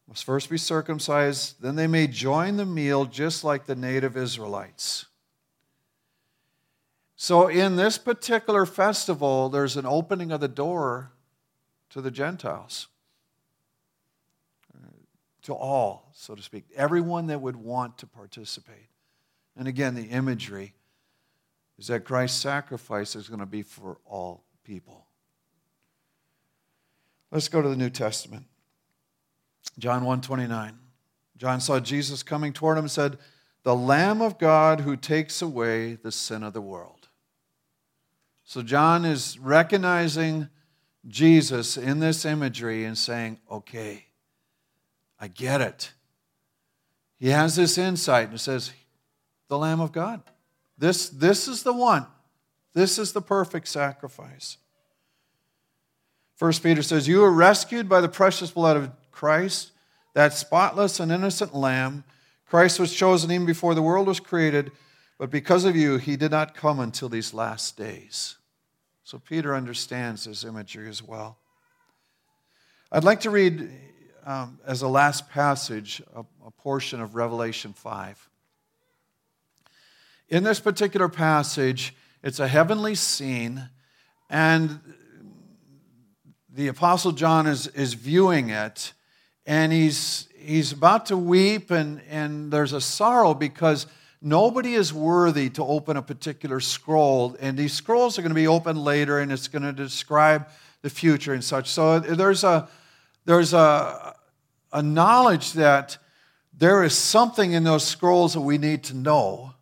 must 0.08 0.26
first 0.26 0.50
be 0.50 0.58
circumcised, 0.58 1.62
then 1.62 1.76
they 1.76 1.88
may 1.88 2.08
join 2.08 2.58
the 2.58 2.66
meal 2.66 3.06
just 3.06 3.44
like 3.44 3.66
the 3.66 3.76
native 3.76 4.18
Israelites. 4.18 5.06
So, 7.16 7.48
in 7.48 7.78
this 7.78 7.98
particular 7.98 8.66
festival, 8.66 9.48
there's 9.48 9.78
an 9.78 9.86
opening 9.86 10.32
of 10.32 10.42
the 10.42 10.48
door 10.50 11.14
to 11.92 12.02
the 12.02 12.12
Gentiles, 12.12 12.88
to 15.44 15.54
all, 15.54 16.10
so 16.14 16.36
to 16.36 16.42
speak, 16.42 16.66
everyone 16.76 17.28
that 17.28 17.42
would 17.42 17.56
want 17.56 17.98
to 18.00 18.08
participate. 18.08 18.90
And 19.56 19.68
again, 19.68 19.94
the 19.96 20.06
imagery 20.06 20.74
is 21.78 21.88
that 21.88 22.06
Christ's 22.06 22.40
sacrifice 22.40 23.16
is 23.16 23.28
going 23.28 23.40
to 23.40 23.46
be 23.46 23.64
for 23.64 23.98
all 24.06 24.44
people. 24.64 25.08
Let's 27.32 27.48
go 27.48 27.62
to 27.62 27.70
the 27.70 27.76
New 27.76 27.90
Testament. 27.90 28.46
John 29.80 30.06
129. 30.06 30.78
John 31.38 31.60
saw 31.60 31.80
Jesus 31.80 32.22
coming 32.22 32.54
toward 32.54 32.78
him 32.78 32.86
and 32.86 32.92
said, 32.92 33.18
The 33.64 33.76
Lamb 33.76 34.22
of 34.22 34.38
God 34.38 34.82
who 34.82 34.96
takes 34.96 35.42
away 35.42 35.96
the 35.96 36.12
sin 36.12 36.44
of 36.44 36.54
the 36.54 36.62
world. 36.62 37.10
So 38.44 38.62
John 38.62 39.04
is 39.04 39.40
recognizing 39.40 40.50
Jesus 41.08 41.76
in 41.76 42.00
this 42.00 42.24
imagery 42.24 42.86
and 42.86 42.98
saying, 42.98 43.40
Okay, 43.50 44.06
I 45.20 45.28
get 45.28 45.60
it. 45.60 45.92
He 47.18 47.30
has 47.30 47.56
this 47.56 47.78
insight 47.78 48.30
and 48.30 48.40
says, 48.40 48.72
The 49.48 49.58
Lamb 49.58 49.80
of 49.80 49.92
God. 49.92 50.22
This, 50.78 51.10
this 51.10 51.48
is 51.48 51.64
the 51.64 51.74
one. 51.74 52.08
This 52.74 52.98
is 52.98 53.14
the 53.14 53.22
perfect 53.22 53.68
sacrifice. 53.68 54.58
First 56.36 56.64
Peter 56.64 56.82
says, 56.82 57.08
You 57.08 57.22
were 57.22 57.32
rescued 57.32 57.88
by 57.88 58.02
the 58.02 58.10
precious 58.10 58.52
blood 58.52 58.78
of 58.78 58.92
Christ, 59.12 59.72
that 60.14 60.34
spotless 60.34 61.00
and 61.00 61.12
innocent 61.12 61.56
lamb. 61.56 62.04
Christ 62.46 62.80
was 62.80 62.94
chosen 62.94 63.32
even 63.32 63.46
before 63.46 63.76
the 63.76 63.82
world 63.82 64.08
was 64.08 64.20
created, 64.20 64.72
but 65.18 65.30
because 65.30 65.66
of 65.66 65.76
you, 65.76 65.98
he 65.98 66.18
did 66.18 66.32
not 66.32 66.56
come 66.56 66.80
until 66.80 67.10
these 67.10 67.34
last 67.34 67.78
days. 67.78 68.38
So 69.04 69.20
Peter 69.20 69.56
understands 69.56 70.26
this 70.26 70.44
imagery 70.44 70.90
as 70.90 71.04
well. 71.04 71.38
I'd 72.92 73.04
like 73.04 73.22
to 73.22 73.30
read 73.30 73.70
um, 74.26 74.60
as 74.66 74.82
a 74.82 74.88
last 74.88 75.30
passage 75.30 76.02
a, 76.16 76.24
a 76.46 76.52
portion 76.52 77.02
of 77.02 77.16
Revelation 77.16 77.74
5. 77.74 78.30
In 80.34 80.44
this 80.44 80.60
particular 80.60 81.10
passage, 81.10 81.94
it's 82.24 82.40
a 82.40 82.48
heavenly 82.48 82.96
scene, 82.96 83.70
and 84.32 84.80
the 86.50 86.70
Apostle 86.70 87.12
John 87.12 87.46
is, 87.46 87.68
is 87.68 87.94
viewing 87.94 88.50
it 88.50 88.94
and 89.46 89.72
he's, 89.72 90.28
he's 90.36 90.72
about 90.72 91.06
to 91.08 91.18
weep, 91.18 91.70
and, 91.70 92.02
and 92.10 92.52
there's 92.52 92.74
a 92.74 92.82
sorrow 92.82 93.36
because 93.36 93.86
nobody 94.24 94.74
is 94.74 94.92
worthy 94.92 95.52
to 95.52 95.64
open 95.64 95.98
a 95.98 96.02
particular 96.02 96.60
scroll. 96.60 97.38
And 97.40 97.56
these 97.56 97.74
scrolls 97.74 98.18
are 98.18 98.24
going 98.24 98.32
to 98.32 98.36
be 98.36 98.48
opened 98.48 98.84
later, 98.84 99.20
and 99.20 99.32
it's 99.32 99.48
going 99.48 99.62
to 99.62 99.72
describe 99.72 100.48
the 100.82 100.90
future 100.90 101.34
and 101.34 101.44
such. 101.44 101.70
So 101.70 102.00
there's 102.00 102.44
a, 102.44 102.68
there's 103.26 103.54
a, 103.54 104.16
a 104.72 104.82
knowledge 104.82 105.54
that 105.54 106.00
there 106.58 106.84
is 106.84 106.98
something 106.98 107.52
in 107.52 107.64
those 107.64 107.86
scrolls 107.86 108.34
that 108.34 108.42
we 108.42 108.58
need 108.58 108.84
to 108.86 108.96
know. 108.96 109.53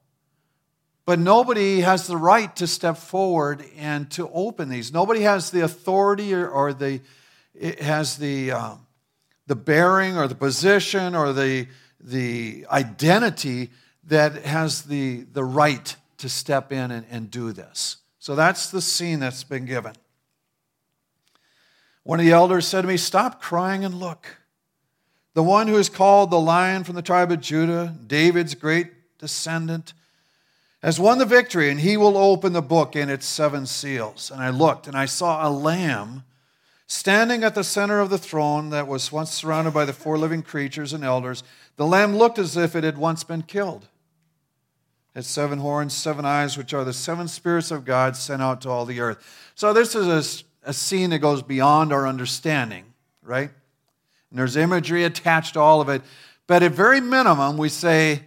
But 1.06 1.20
nobody 1.20 1.82
has 1.82 2.08
the 2.08 2.18
right 2.18 2.56
to 2.58 2.68
step 2.68 2.98
forward 2.98 3.64
and 3.78 4.10
to 4.12 4.30
open 4.30 4.70
these. 4.70 4.94
Nobody 4.94 5.22
has 5.22 5.50
the 5.50 5.62
authority 5.62 6.34
or, 6.34 6.48
or 6.48 6.74
the, 6.74 7.02
has 7.80 8.18
the, 8.18 8.52
um, 8.52 8.86
the 9.48 9.56
bearing 9.56 10.18
or 10.18 10.28
the 10.28 10.36
position 10.36 11.16
or 11.16 11.34
the, 11.34 11.68
the 12.00 12.66
identity 12.70 13.72
that 14.06 14.46
has 14.46 14.84
the, 14.84 15.22
the 15.34 15.44
right 15.44 15.96
to 16.20 16.30
step 16.30 16.72
in 16.72 16.92
and, 16.92 17.06
and 17.10 17.32
do 17.32 17.52
this. 17.52 17.98
So 18.20 18.36
that's 18.36 18.70
the 18.70 18.82
scene 18.82 19.20
that's 19.20 19.44
been 19.44 19.66
given. 19.66 19.94
One 22.04 22.20
of 22.20 22.26
the 22.26 22.32
elders 22.32 22.68
said 22.68 22.82
to 22.82 22.88
me, 22.88 22.98
Stop 22.98 23.42
crying 23.42 23.84
and 23.84 23.96
look. 23.96 24.38
The 25.34 25.44
one 25.44 25.68
who 25.68 25.78
is 25.78 25.90
called 25.90 26.30
the 26.30 26.40
lion 26.40 26.84
from 26.84 26.96
the 26.96 27.02
tribe 27.02 27.32
of 27.32 27.42
Judah, 27.42 27.96
David's 28.06 28.54
great 28.54 29.18
descendant, 29.18 29.94
has 30.82 31.00
won 31.00 31.18
the 31.18 31.26
victory, 31.26 31.70
and 31.70 31.80
he 31.80 31.98
will 31.98 32.18
open 32.18 32.54
the 32.54 32.62
book 32.62 32.96
and 32.96 33.10
its 33.12 33.26
seven 33.26 33.66
seals. 33.66 34.32
And 34.32 34.42
I 34.42 34.50
looked, 34.50 34.88
and 34.88 34.98
I 34.98 35.06
saw 35.06 35.48
a 35.48 35.50
lamb 35.50 36.24
Standing 36.92 37.46
at 37.46 37.56
the 37.56 37.64
center 37.64 38.02
of 38.02 38.10
the 38.10 38.18
throne 38.18 38.72
that 38.72 38.86
was 38.86 39.14
once 39.14 39.32
surrounded 39.32 39.74
by 39.74 39.86
the 39.86 39.94
four 39.94 40.18
living 40.18 40.44
creatures 40.44 40.92
and 40.92 41.06
elders, 41.06 41.42
the 41.78 41.88
lamb 41.88 42.18
looked 42.18 42.38
as 42.38 42.58
if 42.58 42.76
it 42.76 42.84
had 42.84 42.98
once 42.98 43.24
been 43.24 43.44
killed. 43.44 43.84
It 45.16 45.20
had 45.20 45.26
seven 45.26 45.60
horns, 45.60 45.94
seven 45.94 46.26
eyes, 46.26 46.58
which 46.58 46.74
are 46.74 46.84
the 46.84 46.92
seven 46.92 47.30
spirits 47.30 47.72
of 47.72 47.86
God 47.86 48.18
sent 48.18 48.42
out 48.42 48.60
to 48.64 48.70
all 48.70 48.86
the 48.86 49.00
earth. 49.00 49.52
So, 49.56 49.72
this 49.72 49.96
is 49.96 50.44
a, 50.66 50.70
a 50.70 50.74
scene 50.74 51.12
that 51.12 51.20
goes 51.20 51.42
beyond 51.42 51.94
our 51.94 52.06
understanding, 52.06 52.84
right? 53.24 53.52
And 54.30 54.38
there's 54.38 54.58
imagery 54.58 55.06
attached 55.06 55.54
to 55.54 55.62
all 55.62 55.80
of 55.80 55.88
it. 55.88 56.02
But 56.46 56.62
at 56.62 56.74
very 56.74 57.00
minimum, 57.00 57.58
we 57.58 57.70
say 57.70 58.24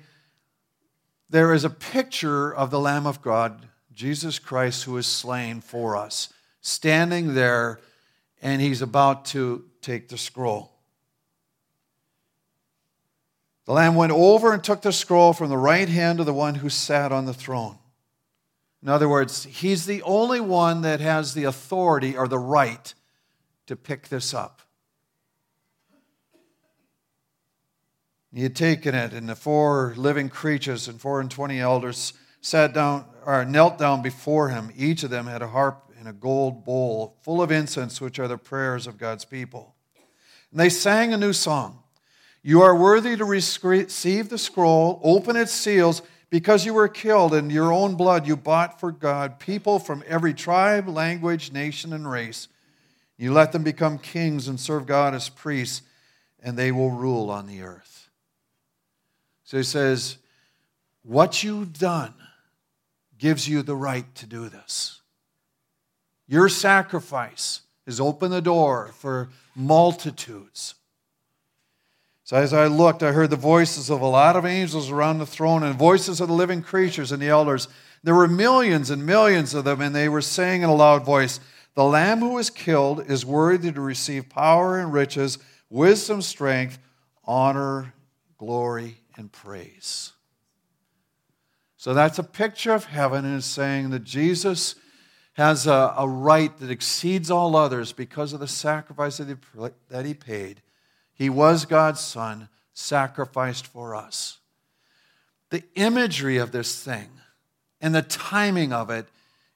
there 1.35 1.53
is 1.53 1.65
a 1.65 1.71
picture 1.71 2.55
of 2.55 2.71
the 2.71 2.79
Lamb 2.79 3.09
of 3.09 3.21
God, 3.21 3.67
Jesus 3.93 4.39
Christ, 4.39 4.85
who 4.85 4.97
is 4.97 5.09
slain 5.09 5.61
for 5.61 5.97
us, 5.97 6.33
standing 6.61 7.35
there 7.35 7.81
and 8.41 8.63
he's 8.63 8.81
about 8.81 9.25
to 9.25 9.65
take 9.81 10.09
the 10.09 10.17
scroll. 10.17 10.71
The 13.65 13.73
Lamb 13.73 13.97
went 13.97 14.13
over 14.13 14.53
and 14.53 14.63
took 14.63 14.83
the 14.83 14.93
scroll 14.93 15.33
from 15.33 15.49
the 15.49 15.59
right 15.59 15.89
hand 15.89 16.21
of 16.21 16.27
the 16.27 16.33
one 16.33 16.55
who 16.55 16.69
sat 16.69 17.11
on 17.11 17.25
the 17.25 17.35
throne. 17.35 17.79
In 18.81 18.89
other 18.89 19.09
words, 19.09 19.43
he's 19.43 19.87
the 19.87 20.03
only 20.03 20.39
one 20.39 20.83
that 20.83 21.01
has 21.01 21.35
the 21.35 21.45
authority 21.45 22.17
or 22.17 22.29
the 22.29 22.39
right 22.39 22.95
to 23.67 23.75
pick 23.75 24.07
this 24.07 24.33
up. 24.33 24.63
He 28.35 28.43
had 28.43 28.57
taken 28.57 28.97
it, 28.97 29.13
and 29.13 29.29
the 29.29 29.37
four 29.37 29.95
living 29.97 30.29
creatures 30.29 30.89
and 30.89 31.01
four 31.01 31.21
and 31.21 31.31
twenty 31.31 31.61
elders 31.61 32.15
sat 32.41 32.75
down 32.75 33.05
or 33.25 33.45
knelt 33.45 33.79
down 33.79 34.03
before 34.03 34.49
him. 34.49 34.73
Each 34.77 35.05
of 35.05 35.11
them 35.11 35.29
had 35.29 35.41
a 35.41 35.47
harp 35.47 35.93
and 36.01 36.09
a 36.09 36.13
gold 36.13 36.65
bowl 36.65 37.17
full 37.23 37.41
of 37.41 37.53
incense, 37.53 38.01
which 38.01 38.19
are 38.19 38.27
the 38.27 38.37
prayers 38.37 38.89
of 38.89 38.99
God's 38.99 39.25
people. 39.25 39.77
And 40.51 40.59
they 40.59 40.69
sang 40.69 41.15
a 41.15 41.17
new 41.17 41.33
song 41.33 41.79
You 42.43 42.61
are 42.63 42.77
worthy 42.77 43.17
to 43.17 43.25
receive 43.25 44.29
the 44.29 44.39
scroll, 44.39 45.01
open 45.05 45.37
its 45.37 45.53
seals, 45.53 46.03
because 46.29 46.67
you 46.67 46.75
were 46.75 46.89
killed, 46.89 47.35
and 47.35 47.53
your 47.53 47.73
own 47.73 47.95
blood 47.95 48.27
you 48.27 48.37
bought 48.37 48.81
for 48.81 48.91
God 48.91 49.39
people 49.39 49.79
from 49.79 50.03
every 50.09 50.35
tribe, 50.35 50.89
language, 50.89 51.53
nation, 51.53 51.93
and 51.93 52.11
race. 52.11 52.49
You 53.17 53.33
let 53.33 53.53
them 53.53 53.63
become 53.63 53.97
kings 53.97 54.49
and 54.49 54.59
serve 54.59 54.87
God 54.87 55.15
as 55.15 55.29
priests, 55.29 55.83
and 56.43 56.57
they 56.57 56.73
will 56.73 56.91
rule 56.91 57.31
on 57.31 57.47
the 57.47 57.63
earth. 57.63 57.94
So 59.45 59.59
he 59.59 59.63
says, 59.63 60.17
What 61.03 61.45
you've 61.45 61.79
done 61.79 62.15
gives 63.19 63.49
you 63.49 63.63
the 63.63 63.77
right 63.77 64.13
to 64.17 64.27
do 64.27 64.49
this. 64.49 65.01
Your 66.27 66.49
sacrifice 66.49 67.61
has 67.87 68.01
opened 68.01 68.33
the 68.33 68.43
door 68.43 68.91
for 68.99 69.29
multitudes. 69.55 70.75
So 72.25 72.39
as 72.39 72.55
I 72.55 72.67
looked, 72.67 73.03
I 73.03 73.13
heard 73.13 73.29
the 73.29 73.37
voices 73.37 73.91
of 73.91 74.01
a 74.01 74.07
lot 74.07 74.35
of 74.35 74.47
angels 74.47 74.91
around 74.91 75.19
the 75.19 75.27
throne 75.27 75.63
and 75.63 75.79
voices 75.79 76.23
of 76.23 76.29
the 76.29 76.35
living 76.35 76.63
creatures 76.63 77.13
and 77.13 77.21
the 77.21 77.29
elders. 77.29 77.69
There 78.03 78.15
were 78.15 78.27
millions 78.27 78.89
and 78.89 79.05
millions 79.05 79.53
of 79.53 79.65
them, 79.65 79.83
and 79.83 79.95
they 79.95 80.09
were 80.09 80.23
saying 80.23 80.63
in 80.63 80.71
a 80.71 80.75
loud 80.75 81.05
voice, 81.05 81.39
The 81.75 81.85
Lamb 81.85 82.21
who 82.21 82.31
was 82.31 82.49
killed 82.49 83.11
is 83.11 83.27
worthy 83.27 83.71
to 83.73 83.81
receive 83.81 84.31
power 84.31 84.79
and 84.79 84.91
riches, 84.91 85.39
wisdom, 85.69 86.23
strength, 86.23 86.79
honor, 87.27 87.93
glory, 88.39 88.97
and 89.17 89.31
praise. 89.31 90.13
So 91.77 91.93
that's 91.93 92.19
a 92.19 92.25
picture 92.25 92.73
of 92.73 92.87
heaven 92.87 93.25
and 93.25 93.37
it's 93.37 93.47
saying 93.47 93.91
that 93.91 94.05
Jesus 94.05 94.75
has 95.35 95.67
a, 95.67 95.95
a 95.99 96.09
right 96.09 96.57
that 96.59 96.71
exceeds 96.71 97.31
all 97.31 97.57
others 97.57 97.93
because 97.93 98.33
of 98.33 98.41
the 98.41 98.49
sacrifice 98.49 99.19
that 99.19 99.29
he, 99.29 99.35
that 99.89 100.07
he 100.07 100.15
paid. 100.15 100.63
He 101.13 101.29
was 101.29 101.65
God's 101.65 102.01
Son, 102.01 102.49
sacrificed 102.73 103.67
for 103.67 103.95
us. 103.95 104.39
The 105.51 105.63
imagery 105.75 106.39
of 106.39 106.53
this 106.53 106.83
thing 106.83 107.09
and 107.81 107.95
the 107.95 108.03
timing 108.03 108.73
of 108.73 108.91
it 108.91 109.07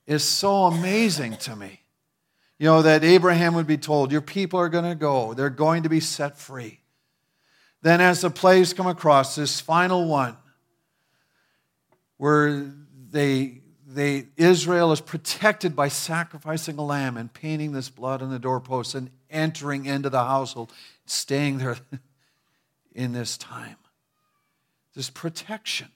is 0.06 0.22
so 0.22 0.64
amazing 0.64 1.36
to 1.38 1.56
me. 1.56 1.80
You 2.58 2.66
know, 2.66 2.82
that 2.82 3.04
Abraham 3.04 3.54
would 3.54 3.66
be 3.66 3.78
told, 3.78 4.10
Your 4.10 4.20
people 4.20 4.58
are 4.58 4.68
going 4.68 4.84
to 4.84 4.94
go, 4.94 5.32
they're 5.34 5.48
going 5.48 5.84
to 5.84 5.88
be 5.88 6.00
set 6.00 6.36
free. 6.36 6.80
Then, 7.82 8.00
as 8.00 8.22
the 8.22 8.30
plays 8.30 8.72
come 8.72 8.86
across, 8.86 9.36
this 9.36 9.60
final 9.60 10.08
one, 10.08 10.36
where 12.16 12.72
they, 13.10 13.60
they, 13.86 14.26
Israel 14.36 14.90
is 14.92 15.00
protected 15.00 15.76
by 15.76 15.88
sacrificing 15.88 16.78
a 16.78 16.84
lamb 16.84 17.16
and 17.16 17.32
painting 17.32 17.72
this 17.72 17.88
blood 17.88 18.20
on 18.20 18.30
the 18.30 18.38
doorposts 18.38 18.94
and 18.94 19.10
entering 19.30 19.86
into 19.86 20.10
the 20.10 20.24
household, 20.24 20.72
staying 21.06 21.58
there 21.58 21.76
in 22.92 23.12
this 23.12 23.38
time. 23.38 23.76
This 24.94 25.10
protection 25.10 25.88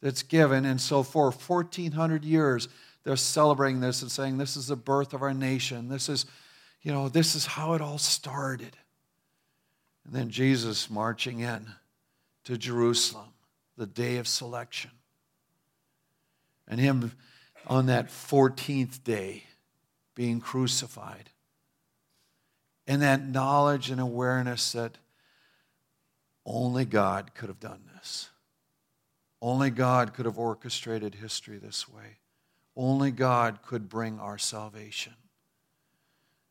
that's 0.00 0.22
given. 0.22 0.64
And 0.64 0.80
so 0.80 1.02
for 1.02 1.30
1,400 1.30 2.24
years, 2.24 2.68
they're 3.04 3.16
celebrating 3.16 3.80
this 3.80 4.02
and 4.02 4.10
saying, 4.10 4.38
This 4.38 4.56
is 4.56 4.68
the 4.68 4.76
birth 4.76 5.12
of 5.12 5.22
our 5.22 5.34
nation. 5.34 5.88
This 5.88 6.08
is, 6.08 6.26
you 6.82 6.92
know, 6.92 7.08
this 7.08 7.34
is 7.34 7.46
how 7.46 7.74
it 7.74 7.80
all 7.80 7.98
started. 7.98 8.76
And 10.06 10.14
then 10.14 10.30
Jesus 10.30 10.88
marching 10.88 11.40
in 11.40 11.66
to 12.44 12.56
Jerusalem, 12.56 13.26
the 13.76 13.86
day 13.86 14.18
of 14.18 14.28
selection 14.28 14.92
and 16.68 16.80
him 16.80 17.12
on 17.66 17.86
that 17.86 18.08
14th 18.08 19.02
day 19.02 19.42
being 20.14 20.40
crucified. 20.40 21.30
And 22.86 23.02
that 23.02 23.26
knowledge 23.26 23.90
and 23.90 24.00
awareness 24.00 24.72
that 24.72 24.96
only 26.44 26.84
God 26.84 27.34
could 27.34 27.48
have 27.48 27.58
done 27.58 27.82
this. 27.96 28.30
Only 29.42 29.70
God 29.70 30.14
could 30.14 30.24
have 30.24 30.38
orchestrated 30.38 31.16
history 31.16 31.58
this 31.58 31.88
way. 31.88 32.18
Only 32.76 33.10
God 33.10 33.58
could 33.62 33.88
bring 33.88 34.20
our 34.20 34.38
salvation. 34.38 35.14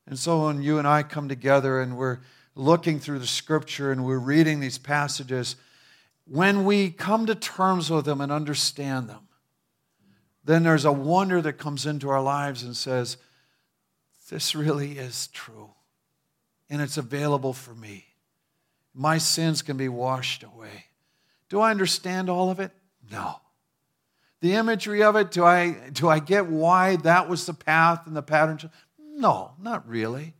And 0.05 0.19
so 0.19 0.45
when 0.45 0.61
you 0.61 0.77
and 0.77 0.87
I 0.87 1.03
come 1.03 1.29
together 1.29 1.79
and 1.79 1.97
we're 1.97 2.19
looking 2.55 2.99
through 2.99 3.19
the 3.19 3.27
scripture 3.27 3.91
and 3.91 4.05
we're 4.05 4.17
reading 4.17 4.59
these 4.59 4.77
passages, 4.77 5.57
when 6.25 6.65
we 6.65 6.89
come 6.89 7.25
to 7.25 7.35
terms 7.35 7.91
with 7.91 8.05
them 8.05 8.21
and 8.21 8.31
understand 8.31 9.09
them, 9.09 9.27
then 10.43 10.63
there's 10.63 10.85
a 10.85 10.91
wonder 10.91 11.41
that 11.41 11.53
comes 11.53 11.85
into 11.85 12.09
our 12.09 12.21
lives 12.21 12.63
and 12.63 12.75
says, 12.75 13.17
This 14.29 14.55
really 14.55 14.93
is 14.93 15.27
true. 15.27 15.71
And 16.69 16.81
it's 16.81 16.97
available 16.97 17.53
for 17.53 17.75
me. 17.75 18.05
My 18.93 19.17
sins 19.17 19.61
can 19.61 19.77
be 19.77 19.89
washed 19.89 20.43
away. 20.43 20.85
Do 21.49 21.59
I 21.59 21.71
understand 21.71 22.29
all 22.29 22.49
of 22.49 22.59
it? 22.59 22.71
No. 23.11 23.35
The 24.41 24.53
imagery 24.53 25.03
of 25.03 25.15
it, 25.15 25.31
do 25.31 25.43
I, 25.43 25.71
do 25.91 26.07
I 26.07 26.19
get 26.19 26.47
why 26.47 26.97
that 26.97 27.27
was 27.27 27.45
the 27.45 27.53
path 27.53 28.05
and 28.05 28.15
the 28.15 28.21
pattern? 28.21 28.69
No, 28.99 29.51
not 29.59 29.87
really. 29.87 30.34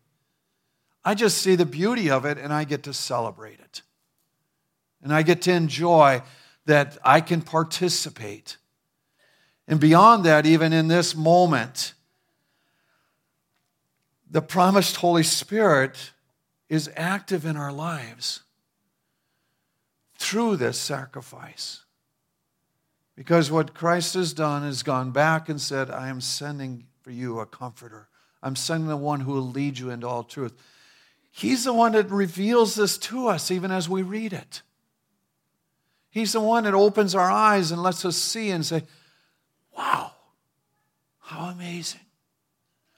I 1.06 1.14
just 1.14 1.38
see 1.38 1.56
the 1.56 1.66
beauty 1.66 2.10
of 2.10 2.26
it 2.26 2.38
and 2.38 2.52
I 2.52 2.66
get 2.66 2.84
to 2.84 2.94
celebrate 2.94 3.60
it. 3.60 3.84
And 5.02 5.14
I 5.14 5.22
get 5.22 5.44
to 5.44 5.54
enjoy 5.54 6.24
that 6.66 6.98
I 7.04 7.22
can 7.22 7.42
participate 7.42 8.58
and 9.68 9.80
beyond 9.80 10.26
that, 10.26 10.46
even 10.46 10.74
in 10.74 10.88
this 10.88 11.16
moment, 11.16 11.94
the 14.30 14.42
promised 14.42 14.98
Holy 14.98 15.24
Spirit 15.24 16.12
is 16.70 16.90
active 16.96 17.46
in 17.46 17.58
our 17.58 17.72
lives 17.72 18.42
through 20.18 20.58
this 20.58 20.78
sacrifice. 20.78 21.84
Because 23.16 23.50
what 23.50 23.74
Christ 23.74 24.14
has 24.16 24.34
done 24.34 24.64
is 24.64 24.84
gone 24.84 25.12
back 25.12 25.50
and 25.50 25.60
said, 25.60 25.90
I 25.90 26.10
am 26.10 26.22
sending 26.22 26.86
for 27.02 27.12
you 27.12 27.40
a 27.40 27.46
comforter. 27.46 28.10
I'm 28.44 28.56
sending 28.56 28.88
the 28.88 28.98
one 28.98 29.22
who 29.22 29.32
will 29.34 29.50
lead 29.50 29.80
you 29.80 29.90
into 29.90 30.08
all 30.08 30.24
truth. 30.24 30.54
He's 31.38 31.66
the 31.66 31.74
one 31.74 31.92
that 31.92 32.10
reveals 32.10 32.76
this 32.76 32.98
to 33.00 33.28
us 33.28 33.52
even 33.52 33.70
as 33.70 33.90
we 33.90 34.04
read 34.04 34.32
it. 34.32 34.62
He's 36.10 36.32
the 36.32 36.40
one 36.40 36.64
that 36.64 36.74
opens 36.74 37.14
our 37.14 37.30
eyes 37.30 37.72
and 37.72 37.84
lets 37.84 38.06
us 38.06 38.16
see 38.16 38.52
and 38.52 38.66
say, 38.66 38.84
Wow, 39.78 40.14
how 41.20 41.48
amazing. 41.48 42.00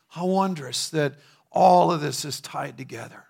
How 0.10 0.28
wondrous 0.28 0.90
that 0.90 1.16
all 1.52 1.92
of 1.92 2.00
this 2.02 2.26
is 2.26 2.40
tied 2.40 2.78
together. 2.78 3.24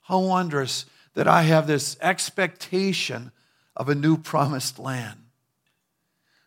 How 0.00 0.18
wondrous 0.18 0.86
that 1.14 1.28
I 1.28 1.42
have 1.42 1.68
this 1.68 1.96
expectation 2.00 3.30
of 3.76 3.88
a 3.88 3.94
new 3.94 4.16
promised 4.16 4.80
land. 4.80 5.20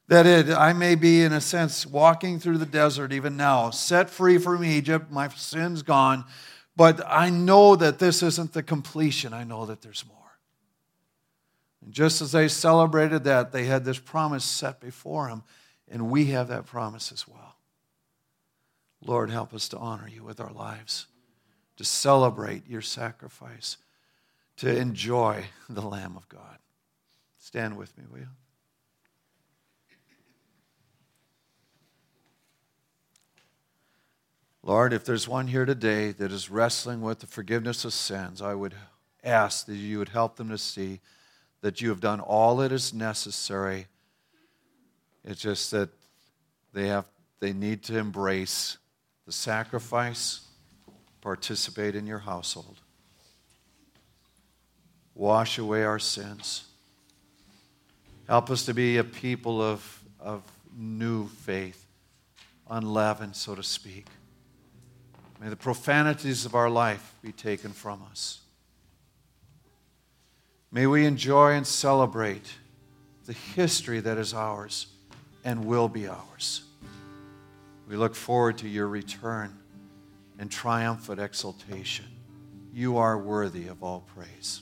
That 0.09 0.25
it, 0.25 0.49
I 0.49 0.73
may 0.73 0.95
be, 0.95 1.23
in 1.23 1.31
a 1.31 1.39
sense, 1.39 1.85
walking 1.85 2.41
through 2.41 2.57
the 2.57 2.65
desert 2.65 3.13
even 3.13 3.37
now, 3.37 3.69
set 3.69 4.09
free 4.09 4.37
from 4.37 4.65
Egypt, 4.65 5.09
my 5.09 5.29
sins 5.29 5.81
gone, 5.81 6.25
but 6.77 7.01
I 7.07 7.31
know 7.31 7.75
that 7.75 7.97
this 7.97 8.21
isn't 8.21 8.53
the 8.53 8.63
completion. 8.63 9.33
I 9.33 9.43
know 9.43 9.65
that 9.65 9.81
there's 9.81 10.05
more. 10.07 10.17
And 11.83 11.91
just 11.91 12.21
as 12.21 12.31
they 12.31 12.47
celebrated 12.47 13.23
that, 13.23 13.51
they 13.51 13.65
had 13.65 13.83
this 13.83 13.97
promise 13.97 14.45
set 14.45 14.79
before 14.79 15.27
them 15.27 15.43
and 15.89 16.11
we 16.11 16.25
have 16.27 16.49
that 16.49 16.67
promise 16.67 17.11
as 17.11 17.27
well. 17.27 17.55
Lord, 19.01 19.29
help 19.29 19.53
us 19.53 19.67
to 19.69 19.77
honor 19.77 20.07
you 20.07 20.23
with 20.23 20.39
our 20.39 20.51
lives, 20.51 21.07
to 21.77 21.83
celebrate 21.83 22.67
your 22.67 22.81
sacrifice, 22.81 23.77
to 24.57 24.75
enjoy 24.75 25.45
the 25.69 25.81
Lamb 25.81 26.15
of 26.15 26.27
God. 26.29 26.57
Stand 27.39 27.77
with 27.77 27.97
me, 27.97 28.03
will 28.11 28.19
you? 28.19 28.27
Lord, 34.67 34.93
if 34.93 35.03
there's 35.03 35.27
one 35.27 35.47
here 35.47 35.65
today 35.65 36.11
that 36.11 36.31
is 36.31 36.51
wrestling 36.51 37.01
with 37.01 37.19
the 37.19 37.25
forgiveness 37.25 37.85
of 37.85 37.93
sins, 37.93 38.41
I 38.41 38.53
would 38.53 38.75
ask 39.23 39.65
that 39.65 39.75
you 39.75 39.97
would 39.97 40.09
help 40.09 40.35
them 40.35 40.49
to 40.49 40.59
see 40.59 40.99
that 41.61 41.81
you 41.81 41.89
have 41.89 42.01
done 42.01 42.19
all 42.19 42.57
that 42.57 42.71
is 42.71 42.93
necessary 42.93 43.87
it's 45.27 45.41
just 45.41 45.71
that 45.71 45.89
they 46.73 46.87
have 46.87 47.05
they 47.39 47.51
need 47.51 47.83
to 47.83 47.97
embrace 47.97 48.77
the 49.25 49.31
sacrifice, 49.31 50.41
participate 51.21 51.95
in 51.95 52.07
your 52.07 52.19
household. 52.19 52.79
Wash 55.13 55.57
away 55.59 55.83
our 55.83 55.99
sins. 55.99 56.63
Help 58.27 58.49
us 58.49 58.65
to 58.65 58.73
be 58.73 58.97
a 58.97 59.03
people 59.03 59.61
of, 59.61 60.03
of 60.19 60.41
new 60.75 61.27
faith, 61.27 61.85
unleavened, 62.69 63.35
so 63.35 63.53
to 63.53 63.63
speak. 63.63 64.07
May 65.39 65.49
the 65.49 65.55
profanities 65.55 66.45
of 66.45 66.55
our 66.55 66.69
life 66.69 67.13
be 67.21 67.31
taken 67.31 67.71
from 67.71 68.01
us. 68.09 68.39
May 70.71 70.87
we 70.87 71.05
enjoy 71.05 71.53
and 71.53 71.65
celebrate 71.65 72.53
the 73.25 73.33
history 73.33 73.99
that 73.99 74.17
is 74.17 74.33
ours 74.33 74.87
and 75.43 75.65
will 75.65 75.87
be 75.87 76.07
ours. 76.07 76.63
We 77.87 77.95
look 77.95 78.15
forward 78.15 78.57
to 78.59 78.67
your 78.67 78.87
return 78.87 79.57
and 80.39 80.51
triumphant 80.51 81.19
exaltation. 81.19 82.05
You 82.73 82.97
are 82.97 83.17
worthy 83.17 83.67
of 83.67 83.83
all 83.83 84.05
praise. 84.15 84.61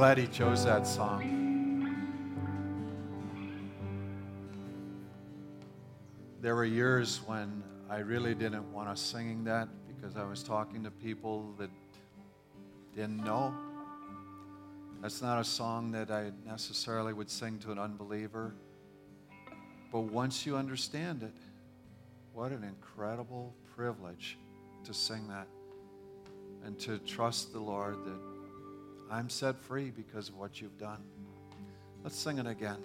glad 0.00 0.16
he 0.16 0.26
chose 0.28 0.64
that 0.64 0.86
song. 0.86 1.20
There 6.40 6.54
were 6.54 6.64
years 6.64 7.20
when 7.26 7.62
I 7.90 7.98
really 7.98 8.34
didn't 8.34 8.72
want 8.72 8.88
us 8.88 8.98
singing 8.98 9.44
that 9.44 9.68
because 9.86 10.16
I 10.16 10.24
was 10.24 10.42
talking 10.42 10.82
to 10.84 10.90
people 10.90 11.54
that 11.58 11.68
didn't 12.96 13.22
know. 13.22 13.54
That's 15.02 15.20
not 15.20 15.38
a 15.38 15.44
song 15.44 15.90
that 15.90 16.10
I 16.10 16.32
necessarily 16.46 17.12
would 17.12 17.28
sing 17.28 17.58
to 17.58 17.70
an 17.70 17.78
unbeliever. 17.78 18.54
But 19.92 20.04
once 20.04 20.46
you 20.46 20.56
understand 20.56 21.22
it, 21.22 21.36
what 22.32 22.52
an 22.52 22.64
incredible 22.64 23.54
privilege 23.76 24.38
to 24.84 24.94
sing 24.94 25.28
that 25.28 25.46
and 26.64 26.78
to 26.78 26.96
trust 27.00 27.52
the 27.52 27.60
Lord 27.60 28.02
that 28.06 28.29
I'm 29.10 29.28
set 29.28 29.58
free 29.58 29.90
because 29.90 30.28
of 30.28 30.36
what 30.36 30.60
you've 30.60 30.78
done. 30.78 31.02
Let's 32.04 32.16
sing 32.16 32.38
it 32.38 32.46
again. 32.46 32.78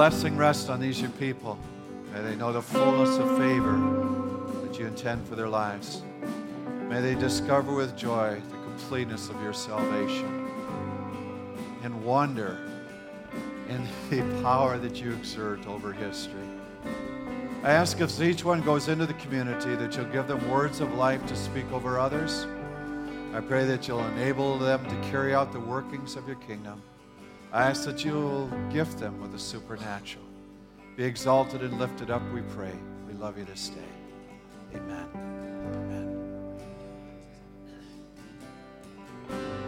Blessing 0.00 0.36
rest 0.36 0.70
on 0.70 0.80
these 0.80 1.00
your 1.00 1.10
people. 1.10 1.58
May 2.14 2.22
they 2.22 2.34
know 2.34 2.52
the 2.52 2.62
fullness 2.62 3.18
of 3.18 3.36
favor 3.36 3.76
that 4.62 4.78
you 4.78 4.86
intend 4.86 5.28
for 5.28 5.36
their 5.36 5.48
lives. 5.48 6.02
May 6.88 7.00
they 7.00 7.14
discover 7.14 7.74
with 7.74 7.96
joy 7.96 8.40
completeness 8.80 9.28
of 9.28 9.40
your 9.42 9.52
salvation 9.52 10.50
and 11.82 12.04
wonder 12.04 12.58
in 13.68 13.86
the 14.10 14.42
power 14.42 14.78
that 14.78 15.00
you 15.00 15.12
exert 15.12 15.64
over 15.66 15.92
history. 15.92 16.48
I 17.62 17.72
ask 17.72 18.00
if 18.00 18.20
each 18.20 18.42
one 18.42 18.62
goes 18.62 18.88
into 18.88 19.06
the 19.06 19.14
community 19.14 19.76
that 19.76 19.94
you'll 19.94 20.06
give 20.06 20.26
them 20.26 20.50
words 20.50 20.80
of 20.80 20.94
life 20.94 21.24
to 21.26 21.36
speak 21.36 21.70
over 21.72 22.00
others. 22.00 22.46
I 23.34 23.40
pray 23.40 23.66
that 23.66 23.86
you'll 23.86 24.04
enable 24.06 24.58
them 24.58 24.84
to 24.84 25.10
carry 25.10 25.34
out 25.34 25.52
the 25.52 25.60
workings 25.60 26.16
of 26.16 26.26
your 26.26 26.38
kingdom. 26.38 26.82
I 27.52 27.64
ask 27.64 27.84
that 27.84 28.04
you 28.04 28.14
will 28.14 28.46
gift 28.72 28.98
them 28.98 29.20
with 29.20 29.32
the 29.32 29.38
supernatural. 29.38 30.24
Be 30.96 31.04
exalted 31.04 31.60
and 31.60 31.78
lifted 31.78 32.10
up, 32.10 32.22
we 32.32 32.40
pray. 32.40 32.72
We 33.06 33.12
love 33.14 33.38
you 33.38 33.44
this 33.44 33.68
day. 33.68 34.76
Amen. 34.76 35.49